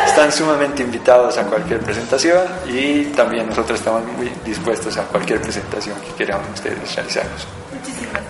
[0.07, 5.97] están sumamente invitados a cualquier presentación y también nosotros estamos muy dispuestos a cualquier presentación
[6.01, 7.47] que quieran ustedes realizarnos.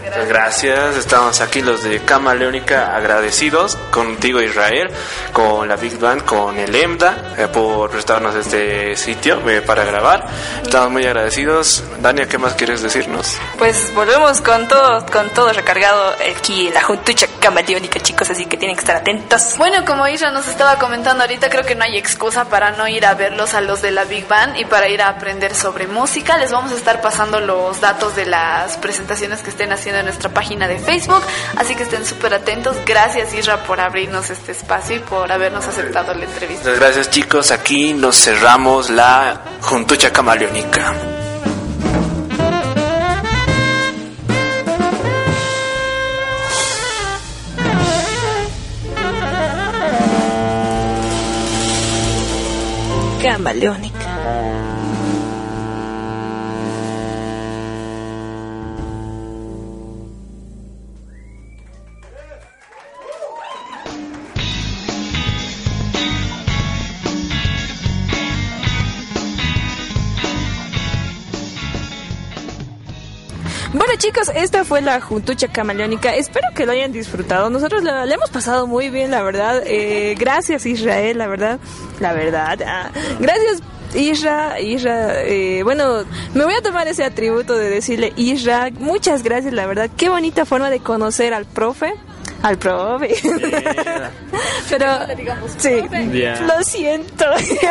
[0.05, 4.88] Muchas gracias, estamos aquí los de Cama Leónica agradecidos contigo Israel,
[5.33, 10.27] con la Big Band, con el EMDA eh, por prestarnos este sitio eh, para grabar.
[10.62, 11.83] Estamos muy agradecidos.
[11.99, 13.37] Dania, ¿qué más quieres decirnos?
[13.59, 18.57] Pues volvemos con todo, con todo recargado aquí en la juntucha camaleónica, chicos, así que
[18.57, 19.57] tienen que estar atentos.
[19.59, 23.05] Bueno, como Isra nos estaba comentando ahorita, creo que no hay excusa para no ir
[23.05, 26.38] a verlos a los de la Big Band y para ir a aprender sobre música.
[26.38, 30.30] Les vamos a estar pasando los datos de las presentaciones que estén haciendo en nuestra
[30.30, 31.22] página de Facebook,
[31.56, 32.76] así que estén súper atentos.
[32.87, 36.64] Gracias Isra por abrirnos este espacio y por habernos aceptado la entrevista.
[36.64, 40.94] Muchas gracias chicos, aquí nos cerramos la Juntucha Camaleónica.
[53.22, 53.93] Camaleónica.
[74.05, 76.15] Chicos, esta fue la Juntucha Camaleónica.
[76.15, 77.48] Espero que lo hayan disfrutado.
[77.48, 79.63] Nosotros le hemos pasado muy bien, la verdad.
[79.65, 81.59] Eh, gracias Israel, la verdad.
[82.00, 82.61] La verdad.
[82.67, 82.90] ah.
[83.19, 83.63] Gracias
[83.94, 89.55] Isra, Isra, eh, bueno, me voy a tomar ese atributo de decirle Isra, muchas gracias,
[89.55, 91.94] la verdad, qué bonita forma de conocer al profe.
[92.42, 93.15] Al profe.
[94.69, 94.87] Pero,
[95.57, 95.81] sí,
[96.46, 97.25] lo siento.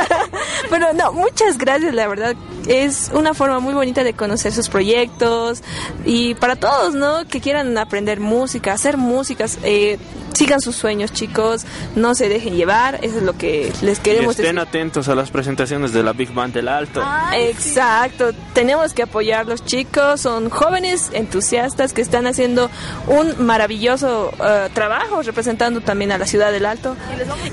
[0.70, 2.36] Pero no, muchas gracias, la verdad.
[2.68, 5.62] Es una forma muy bonita de conocer sus proyectos.
[6.06, 7.26] Y para todos, ¿no?
[7.28, 9.98] Que quieran aprender música, hacer músicas, eh,
[10.34, 11.66] sigan sus sueños, chicos.
[11.96, 13.00] No se dejen llevar.
[13.02, 14.68] Eso es lo que les Y queremos estén decir.
[14.68, 17.04] atentos a las presentaciones de la Big Band del Alto.
[17.36, 22.70] Exacto, tenemos que apoyarlos chicos, son jóvenes entusiastas que están haciendo
[23.08, 26.96] un maravilloso eh, trabajo representando también a la ciudad del Alto.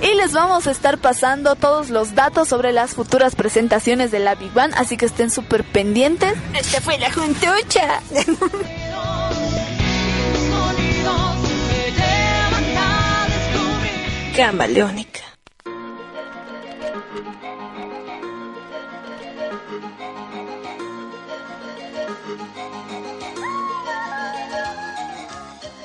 [0.03, 4.35] Y les vamos a estar pasando todos los datos sobre las futuras presentaciones de la
[4.35, 6.35] Big Bang, así que estén súper pendientes.
[6.55, 8.01] Esta fue la juntucha.
[14.37, 15.21] Camaleónica.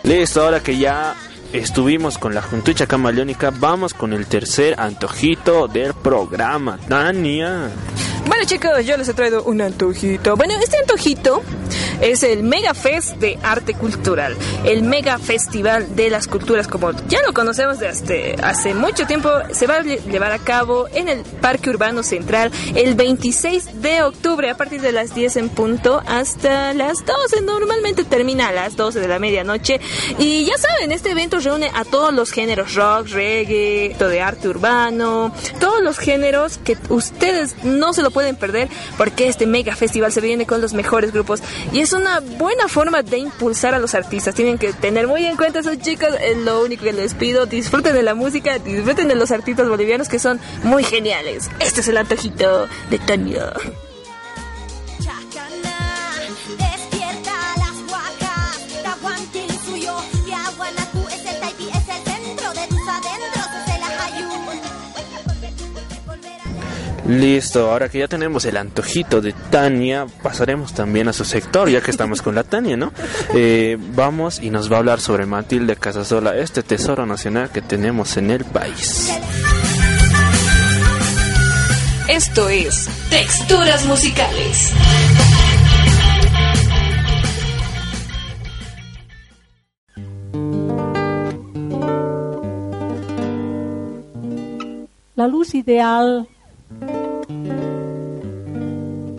[0.03, 1.15] Listo, ahora que ya
[1.51, 6.77] estuvimos con la juntucha camaleónica, vamos con el tercer antojito del programa.
[6.87, 7.71] Tania.
[8.27, 10.35] Bueno chicos, yo les he traído un antojito.
[10.35, 11.41] Bueno, este antojito
[12.01, 17.21] es el Mega Fest de Arte Cultural, el Mega Festival de las Culturas, como ya
[17.25, 21.21] lo conocemos desde hace mucho tiempo, se va a lle- llevar a cabo en el
[21.21, 26.73] Parque Urbano Central el 26 de octubre a partir de las 10 en punto hasta
[26.73, 27.41] las 12.
[27.41, 29.79] Normalmente termina a las 12 de la medianoche
[30.19, 34.49] y ya saben, este evento reúne a todos los géneros rock, reggae, todo de arte
[34.49, 40.09] urbano, todos los géneros que ustedes no se lo pueden perder porque este mega festival
[40.13, 41.43] se viene con los mejores grupos
[41.73, 44.33] y es una buena forma de impulsar a los artistas.
[44.33, 47.45] Tienen que tener muy en cuenta esos chicos, es lo único que les pido.
[47.45, 51.49] Disfruten de la música, disfruten de los artistas bolivianos que son muy geniales.
[51.59, 53.51] Este es el antojito de Tania.
[67.07, 71.79] Listo, ahora que ya tenemos el antojito de Tania, pasaremos también a su sector, ya
[71.79, 72.91] que estamos con la Tania, ¿no?
[73.33, 78.17] Eh, vamos y nos va a hablar sobre Matilde Casasola, este tesoro nacional que tenemos
[78.17, 79.11] en el país.
[82.07, 84.73] Esto es Texturas Musicales.
[95.15, 96.27] La luz ideal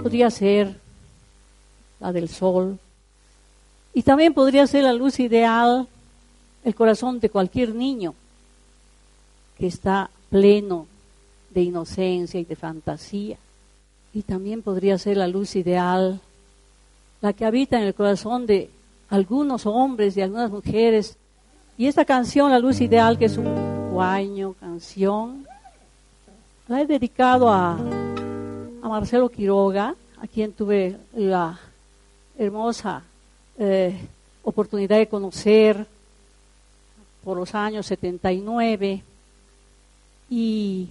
[0.07, 0.76] podría ser
[1.98, 2.78] la del sol
[3.92, 5.88] y también podría ser la luz ideal
[6.64, 8.14] el corazón de cualquier niño
[9.59, 10.86] que está pleno
[11.50, 13.36] de inocencia y de fantasía.
[14.14, 16.20] Y también podría ser la luz ideal
[17.20, 18.70] la que habita en el corazón de
[19.11, 21.16] algunos hombres y algunas mujeres.
[21.76, 25.44] Y esta canción, La Luz Ideal, que es un guaño, canción,
[26.68, 27.76] la he dedicado a,
[28.87, 31.59] a Marcelo Quiroga, a quien tuve la
[32.39, 33.03] hermosa
[33.59, 33.99] eh,
[34.45, 35.84] oportunidad de conocer
[37.24, 39.03] por los años 79
[40.30, 40.89] y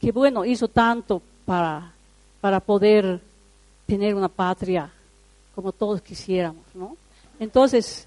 [0.00, 1.92] que bueno, hizo tanto para,
[2.40, 3.20] para poder
[3.84, 4.88] tener una patria
[5.56, 6.96] como todos quisiéramos, ¿no?
[7.40, 8.06] Entonces,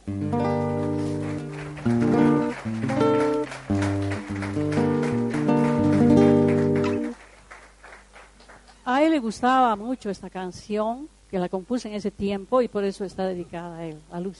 [8.97, 12.83] a él le gustaba mucho esta canción, que la compuse en ese tiempo y por
[12.83, 14.37] eso está dedicada a él, a Luz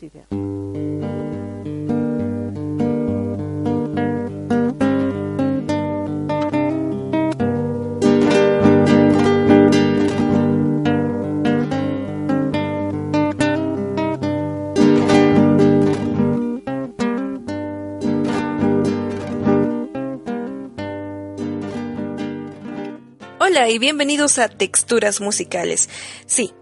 [23.68, 25.90] Hola y bienvenidos a Texturas Musicales.
[26.26, 26.54] Sí,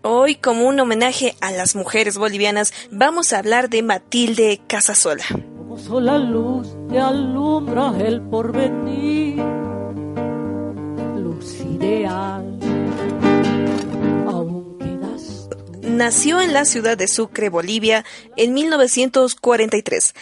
[0.00, 5.24] hoy como un homenaje a las mujeres bolivianas vamos a hablar de Matilde Casasola.
[5.28, 9.44] Como sola luz que alumbra el porvenir,
[11.18, 12.54] luz ideal.
[15.94, 18.04] Nació en la ciudad de Sucre, Bolivia,
[18.36, 20.14] en 1943.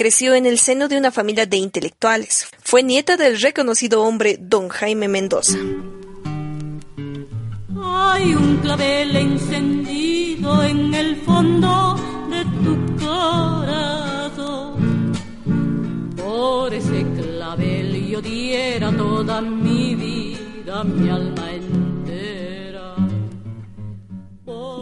[0.00, 2.46] Creció en el seno de una familia de intelectuales.
[2.62, 5.58] Fue nieta del reconocido hombre don Jaime Mendoza.
[7.84, 13.92] Hay un clavel encendido en el fondo de tu corazón.
[16.16, 21.79] Por ese clavel yo diera toda mi vida, mi alma entera.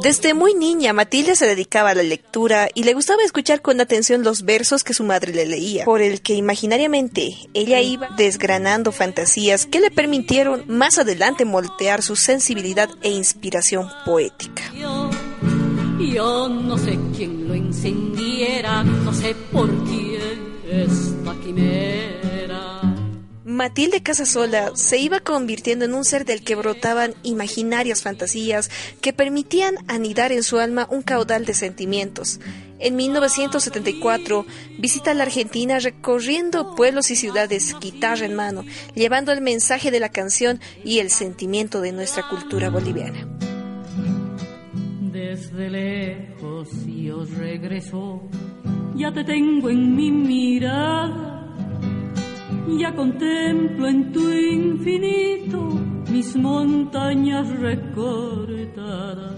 [0.08, 4.24] Desde muy niña, Matilde se dedicaba a la lectura y le gustaba escuchar con atención
[4.24, 9.66] los versos que su madre le leía, por el que imaginariamente ella iba desgranando fantasías
[9.66, 14.62] que le permitieron más adelante moldear su sensibilidad e inspiración poética.
[14.72, 20.20] Yo no sé quién lo no sé por quién
[21.44, 22.37] quimera.
[23.58, 29.74] Matilde Casasola se iba convirtiendo en un ser del que brotaban imaginarias fantasías que permitían
[29.88, 32.38] anidar en su alma un caudal de sentimientos.
[32.78, 34.46] En 1974
[34.78, 40.10] visita la Argentina recorriendo pueblos y ciudades guitarra en mano, llevando el mensaje de la
[40.10, 43.26] canción y el sentimiento de nuestra cultura boliviana.
[45.10, 48.22] Desde lejos yo regreso,
[48.94, 51.37] ya te tengo en mi mirada,
[52.76, 55.68] ya contemplo en tu infinito
[56.10, 59.36] mis montañas recortadas,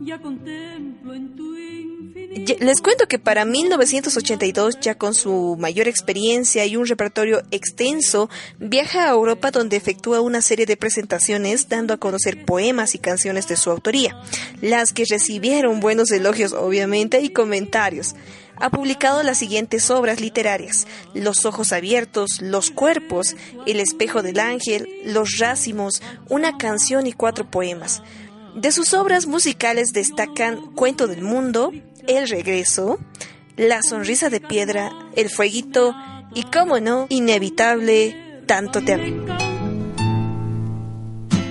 [0.00, 2.54] ya contemplo en tu infinito.
[2.60, 8.28] Les cuento que para 1982, ya con su mayor experiencia y un repertorio extenso,
[8.58, 13.46] viaja a Europa donde efectúa una serie de presentaciones dando a conocer poemas y canciones
[13.48, 14.20] de su autoría,
[14.60, 18.14] las que recibieron buenos elogios obviamente y comentarios.
[18.60, 23.34] Ha publicado las siguientes obras literarias: Los ojos abiertos, Los cuerpos,
[23.66, 28.02] El espejo del ángel, Los racimos, una canción y cuatro poemas.
[28.54, 31.72] De sus obras musicales destacan Cuento del Mundo,
[32.06, 32.98] El Regreso,
[33.56, 35.94] La Sonrisa de Piedra, El Fueguito
[36.34, 39.14] y, como no, Inevitable, Tanto Te Amé.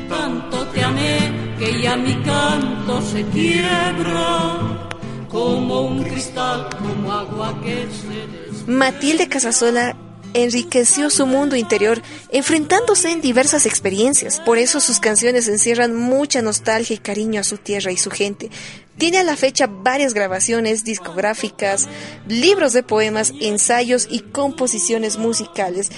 [0.09, 1.17] Tanto te amé
[1.57, 4.89] que ya mi canto se quiebra
[5.29, 9.95] como un cristal, como agua que se Matilde Casasola
[10.33, 14.39] enriqueció su mundo interior enfrentándose en diversas experiencias.
[14.41, 18.49] Por eso sus canciones encierran mucha nostalgia y cariño a su tierra y su gente.
[18.97, 21.87] Tiene a la fecha varias grabaciones discográficas,
[22.27, 25.89] libros de poemas, ensayos y composiciones musicales.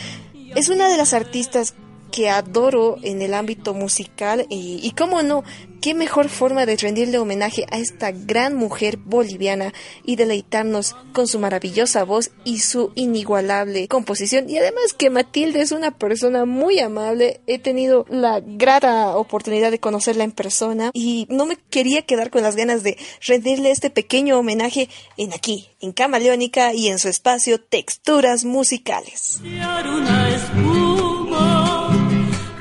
[0.56, 1.74] Es una de las artistas
[2.12, 5.43] que adoro en el ámbito musical y, y cómo no,
[5.82, 9.74] qué mejor forma de rendirle homenaje a esta gran mujer boliviana
[10.05, 14.49] y deleitarnos con su maravillosa voz y su inigualable composición.
[14.49, 19.80] Y además que Matilde es una persona muy amable, he tenido la grata oportunidad de
[19.80, 24.38] conocerla en persona y no me quería quedar con las ganas de rendirle este pequeño
[24.38, 24.88] homenaje
[25.18, 29.41] en aquí, en Camaleónica y en su espacio Texturas Musicales.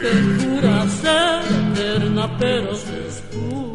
[0.01, 3.70] Crear una espuma que jura ser eterna pero se esfuma.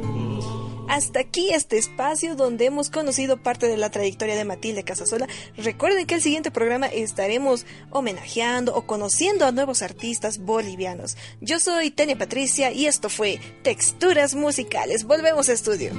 [0.88, 5.28] Hasta aquí este espacio donde hemos conocido parte de la trayectoria de Matilde Casasola.
[5.58, 11.18] Recuerden que el siguiente programa estaremos homenajeando o conociendo a nuevos artistas bolivianos.
[11.42, 15.04] Yo soy Tania Patricia y esto fue Texturas Musicales.
[15.04, 15.92] Volvemos a estudio.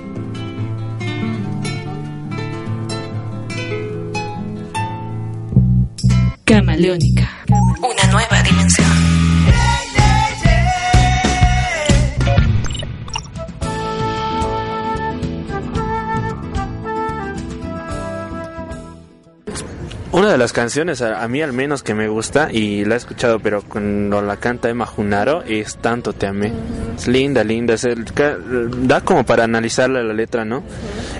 [6.44, 7.44] Camaleónica.
[7.82, 9.25] Una nueva dimensión.
[20.16, 22.96] Una de las canciones, a, a mí al menos que me gusta, y la he
[22.96, 26.54] escuchado, pero cuando la canta Emma Junaro, es Tanto Te Amé.
[26.96, 27.74] Es linda, linda.
[27.74, 30.62] es el- ca- da como para analizarla la letra, ¿no?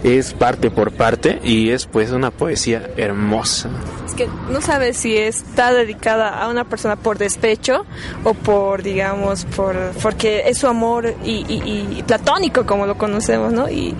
[0.02, 3.68] Es parte por parte y es pues una poesía hermosa.
[4.06, 7.84] Es que no sabes si está dedicada a una persona por despecho
[8.24, 13.52] o por, digamos, por porque es su amor y, y- y platónico como lo conocemos,
[13.52, 13.68] ¿no?
[13.68, 13.94] Y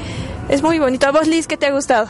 [0.49, 1.07] es muy bonito.
[1.07, 2.09] ¿A vos, Liz, qué te ha gustado?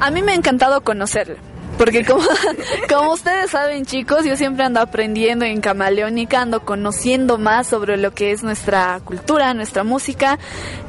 [0.00, 1.34] A mí me ha encantado conocerla.
[1.80, 2.22] Porque como,
[2.90, 8.12] como ustedes saben chicos, yo siempre ando aprendiendo en Camaleónica, ando conociendo más sobre lo
[8.12, 10.38] que es nuestra cultura, nuestra música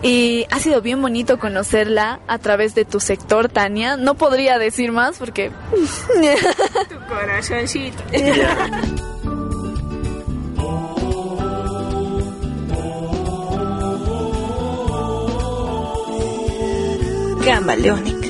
[0.02, 3.96] y ha sido bien bonito conocerla a través de tu sector, Tania.
[3.96, 5.50] No podría decir más porque...
[6.90, 8.04] Tu corazoncito.
[17.46, 18.21] Camaleónica.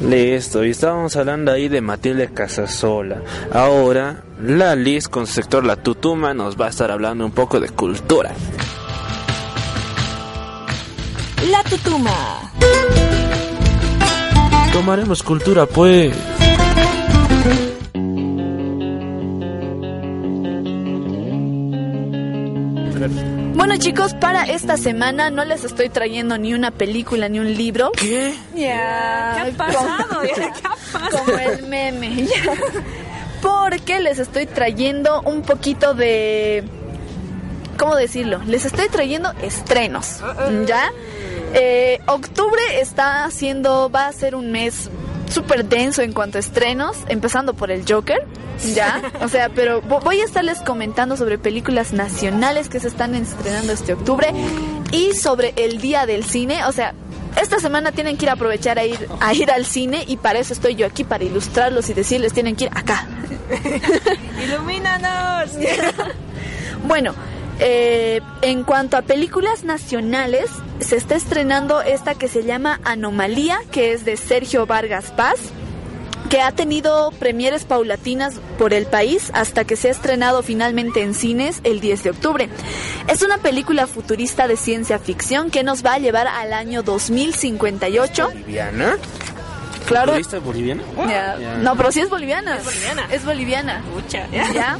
[0.00, 3.20] Listo, y estábamos hablando ahí de Matilde Casasola.
[3.52, 7.60] Ahora, la Liz con su sector La Tutuma nos va a estar hablando un poco
[7.60, 8.32] de cultura.
[11.50, 12.50] La tutuma.
[14.72, 16.14] Tomaremos cultura, pues.
[23.54, 27.90] Bueno chicos, para esta semana no les estoy trayendo ni una película ni un libro.
[27.96, 28.34] ¿Qué?
[28.54, 30.20] Ya, ¿Qué ha pasado?
[30.34, 31.24] ¿Qué ha pasado?
[31.24, 32.26] Como el meme.
[32.26, 32.52] ya.
[33.42, 36.64] Porque les estoy trayendo un poquito de...
[37.78, 38.40] ¿Cómo decirlo?
[38.46, 40.22] Les estoy trayendo estrenos.
[40.66, 40.92] ¿Ya?
[41.54, 44.90] Eh, octubre está haciendo, va a ser un mes
[45.30, 48.26] súper denso en cuanto a estrenos, empezando por el Joker,
[48.74, 53.14] ya, o sea, pero vo- voy a estarles comentando sobre películas nacionales que se están
[53.14, 54.32] estrenando este octubre
[54.92, 56.92] y sobre el Día del Cine, o sea,
[57.40, 60.40] esta semana tienen que ir a aprovechar a ir, a ir al cine y para
[60.40, 63.06] eso estoy yo aquí, para ilustrarlos y decirles tienen que ir acá.
[64.44, 65.50] ¡Ilumínanos!
[66.82, 67.14] Bueno,
[67.58, 70.46] eh, en cuanto a películas nacionales,
[70.80, 75.38] se está estrenando esta que se llama Anomalía, que es de Sergio Vargas Paz,
[76.28, 81.14] que ha tenido premieres paulatinas por el país hasta que se ha estrenado finalmente en
[81.14, 82.48] cines el 10 de octubre.
[83.08, 88.28] Es una película futurista de ciencia ficción que nos va a llevar al año 2058.
[88.28, 88.96] ¿Boliviana?
[89.86, 90.12] Claro.
[90.12, 90.82] ¿Turista boliviana?
[91.62, 92.58] No, pero sí es boliviana.
[92.58, 93.06] Es boliviana.
[93.10, 93.84] Es boliviana.
[93.92, 94.28] Pucha.
[94.30, 94.78] ¿Ya?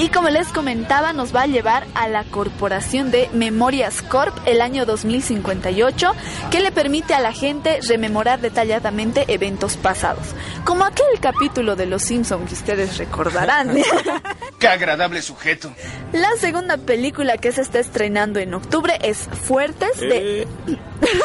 [0.00, 4.60] Y como les comentaba, nos va a llevar a la corporación de Memorias Corp el
[4.60, 6.12] año 2058,
[6.52, 10.24] que le permite a la gente rememorar detalladamente eventos pasados.
[10.64, 13.76] Como aquel capítulo de Los Simpsons que ustedes recordarán.
[14.60, 15.72] Qué agradable sujeto.
[16.12, 20.46] La segunda película que se está estrenando en octubre es Fuertes de,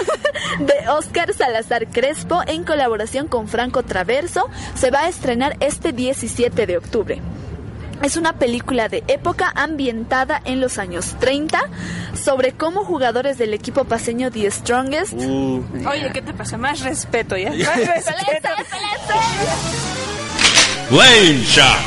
[0.60, 4.50] de Oscar Salazar Crespo en colaboración con Franco Traverso.
[4.74, 7.22] Se va a estrenar este 17 de octubre.
[8.04, 11.58] Es una película de época ambientada en los años 30
[12.22, 16.58] sobre cómo jugadores del equipo paseño The Strongest Oye, ¿qué te pasa?
[16.58, 17.54] Más respeto, ¿ya?
[17.54, 17.70] Ya.
[17.76, 18.50] Más respeto.
[20.92, 21.80] Lane Shot.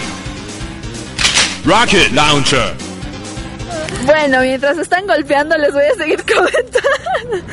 [1.66, 2.72] Rocket Launcher.
[4.06, 7.46] Bueno, mientras están golpeando les voy a seguir comentando.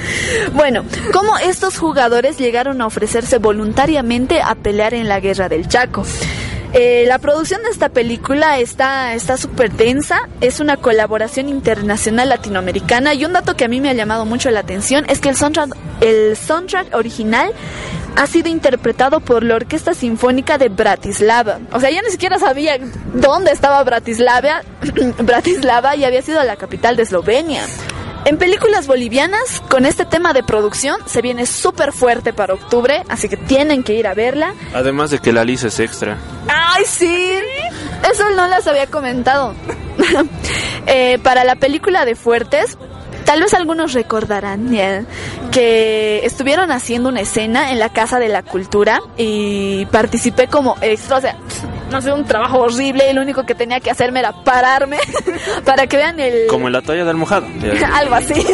[0.53, 6.05] Bueno, cómo estos jugadores llegaron a ofrecerse voluntariamente a pelear en la guerra del Chaco.
[6.73, 13.13] Eh, la producción de esta película está está súper densa, es una colaboración internacional latinoamericana
[13.13, 15.35] y un dato que a mí me ha llamado mucho la atención es que el
[15.35, 17.53] soundtrack, el soundtrack original
[18.15, 21.59] ha sido interpretado por la Orquesta Sinfónica de Bratislava.
[21.71, 22.79] O sea, yo ni siquiera sabía
[23.13, 24.63] dónde estaba Bratislava,
[25.19, 27.61] Bratislava y había sido la capital de Eslovenia.
[28.25, 33.27] En películas bolivianas, con este tema de producción, se viene súper fuerte para octubre, así
[33.27, 34.53] que tienen que ir a verla.
[34.73, 36.17] Además de que la lisa es extra.
[36.47, 37.33] ¡Ay, sí!
[38.09, 39.53] Eso no las había comentado.
[40.85, 42.77] Eh, para la película de Fuertes,
[43.25, 44.69] tal vez algunos recordarán
[45.51, 51.17] que estuvieron haciendo una escena en la Casa de la Cultura y participé como extra.
[51.17, 51.37] O sea,
[51.91, 54.97] no sé, un trabajo horrible y lo único que tenía que hacerme era pararme
[55.65, 56.47] para que vean el...
[56.47, 57.47] Como en la toalla del mojado.
[57.93, 58.45] Algo así.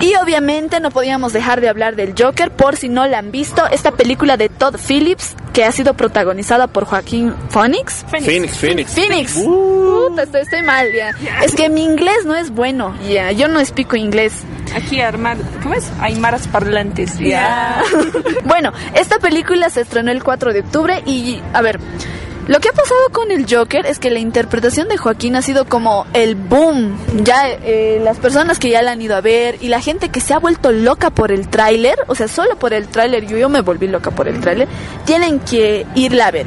[0.00, 3.66] Y obviamente no podíamos dejar de hablar del Joker por si no la han visto,
[3.70, 8.04] esta película de Todd Phillips que ha sido protagonizada por Joaquín Phoenix.
[8.10, 8.92] Phoenix, Phoenix.
[8.92, 9.32] Phoenix.
[9.32, 11.14] Puta, estoy, estoy mal ya.
[11.42, 12.94] Es que mi inglés no es bueno.
[13.08, 14.44] Ya, yo no explico inglés.
[14.74, 15.90] Aquí armar, ¿cómo es?
[15.98, 17.18] Aymaras parlantes.
[17.18, 17.82] Ya.
[18.44, 21.80] bueno, esta película se estrenó el 4 de octubre y, a ver,
[22.46, 25.64] lo que ha pasado con el Joker es que la interpretación de Joaquín ha sido
[25.64, 26.96] como el boom.
[27.24, 30.20] Ya eh, las personas que ya la han ido a ver y la gente que
[30.20, 33.48] se ha vuelto loca por el tráiler, o sea, solo por el tráiler, yo, yo
[33.48, 34.68] me volví loca por el tráiler,
[35.04, 36.46] tienen que irla a ver.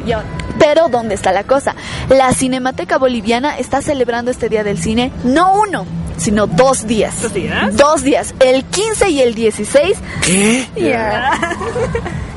[0.58, 1.76] Pero ¿dónde está la cosa?
[2.10, 5.86] La Cinemateca Boliviana está celebrando este Día del Cine no uno,
[6.18, 7.22] sino dos días.
[7.22, 7.78] ¿Dos días?
[7.78, 9.97] Dos días, el 15 y el 16.
[10.22, 10.68] ¿Qué?
[10.76, 11.32] Ya.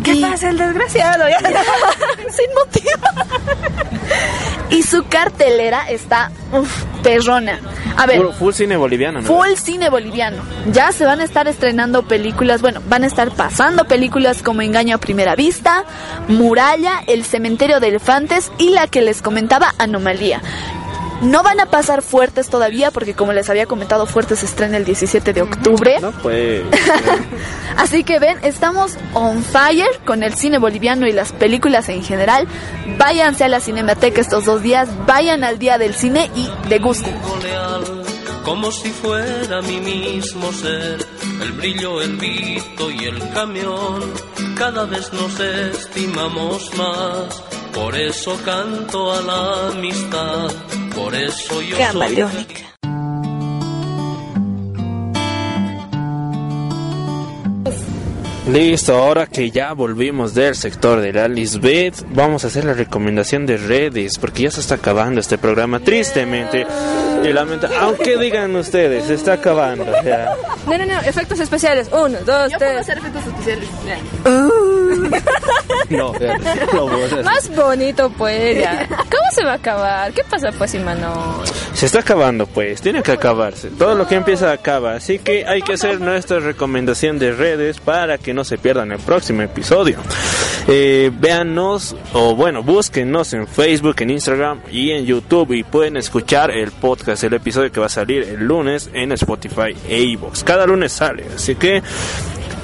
[0.03, 1.24] ¿Qué pasa el desgraciado?
[1.28, 1.38] Ya.
[2.30, 2.90] Sin motivo.
[4.70, 7.59] y su cartelera está uf, perrona.
[7.96, 9.26] A ver, Full, full cine boliviano, ¿no?
[9.26, 10.42] full cine boliviano.
[10.72, 14.96] Ya se van a estar estrenando películas, bueno, van a estar pasando películas como Engaño
[14.96, 15.84] a Primera Vista,
[16.28, 20.40] Muralla, El Cementerio de Elefantes y la que les comentaba, Anomalía.
[21.23, 24.85] No van a pasar fuertes todavía porque como les había comentado, fuertes se estrena el
[24.85, 26.01] 17 de octubre.
[26.01, 26.62] No, pues.
[27.77, 32.49] Así que ven, estamos on fire con el cine boliviano y las películas en general.
[32.99, 37.14] Váyanse a la Cinemateca estos dos días, vayan al Día del Cine y degusten.
[38.45, 40.99] como si fuera mi mismo ser,
[41.41, 44.12] el brillo, el vito y el camión,
[44.57, 47.43] cada vez nos estimamos más,
[47.73, 50.51] por eso canto a la amistad,
[50.95, 51.84] por eso yo soy...
[51.84, 52.72] Camaleónica.
[58.51, 63.47] Listo, ahora que ya volvimos del sector de la Lisbeth, vamos a hacer la recomendación
[63.47, 66.66] de redes, porque ya se está acabando este programa, tristemente.
[67.22, 69.86] Y lamenta, aunque digan ustedes, se está acabando.
[70.05, 70.34] ya.
[70.66, 71.88] No, no, no, efectos especiales.
[71.93, 72.70] Uno, dos, Yo tres.
[72.70, 73.68] puedo hacer efectos especiales.
[75.91, 77.25] No, borras.
[77.25, 78.61] Más bonito, pues.
[78.61, 78.87] ya.
[78.89, 80.13] ¿Cómo se va a acabar?
[80.13, 81.45] ¿Qué pasa, pues, Imanol?
[81.75, 83.69] Se está acabando, pues, tiene que acabarse.
[83.69, 88.19] Todo lo que empieza acaba, así que hay que hacer nuestra recomendación de redes para
[88.19, 89.99] que no se pierdan el próximo episodio.
[90.69, 96.51] Eh, véanos, o bueno, búsquenos en Facebook, en Instagram y en YouTube y pueden escuchar
[96.51, 100.45] el podcast, el episodio que va a salir el lunes en Spotify e iVoox.
[100.45, 101.83] Cada lunes sale, así que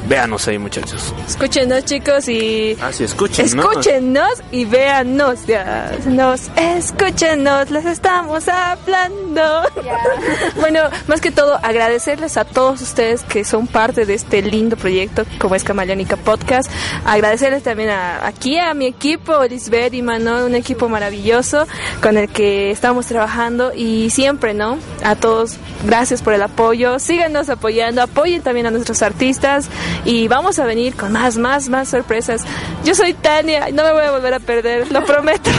[0.09, 1.15] véanos ahí, muchachos.
[1.27, 2.77] Escúchenos, chicos, y...
[2.81, 3.53] Así, escúchenos.
[3.53, 5.47] Escúchenos y véanos.
[5.47, 5.93] Ya.
[6.07, 9.63] Nos escúchenos, les estamos hablando.
[10.57, 15.25] bueno, más que todo, agradecerles a todos ustedes que son parte de este lindo proyecto
[15.39, 16.71] como es Camaleónica Podcast.
[17.05, 21.67] Agradecerles también a, aquí a mi equipo, Lisbeth y Manuel, un equipo maravilloso
[22.03, 24.79] con el que estamos trabajando y siempre, ¿no?
[25.05, 26.99] A todos, gracias por el apoyo.
[26.99, 29.69] Síganos apoyando, apoyen también a nuestros artistas
[30.05, 32.43] y vamos a venir con más, más, más sorpresas.
[32.85, 35.51] Yo soy Tania y no me voy a volver a perder, lo prometo.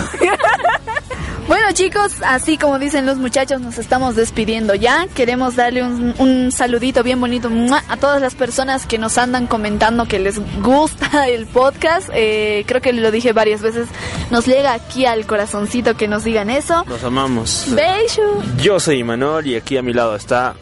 [1.49, 5.07] Bueno chicos, así como dicen los muchachos, nos estamos despidiendo ya.
[5.15, 7.49] Queremos darle un, un saludito bien bonito
[7.87, 12.07] a todas las personas que nos andan comentando que les gusta el podcast.
[12.13, 13.87] Eh, creo que lo dije varias veces.
[14.29, 16.85] Nos llega aquí al corazoncito que nos digan eso.
[16.87, 17.65] Los amamos.
[17.69, 18.43] Beijo.
[18.61, 20.53] Yo soy Imanol y aquí a mi lado está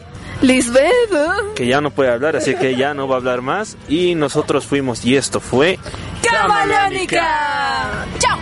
[0.42, 1.54] Lisbeth.
[1.56, 3.76] que ya no puede hablar, así que ya no va a hablar más.
[3.88, 5.78] Y nosotros fuimos y esto fue
[6.22, 8.06] ¡Camaleónica!
[8.18, 8.38] ¡Chao!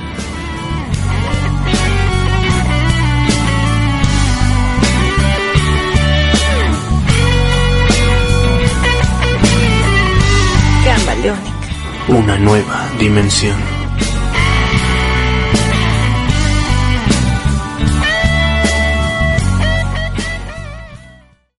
[10.84, 11.56] Camaleónica.
[12.08, 13.75] una nueva dimensión.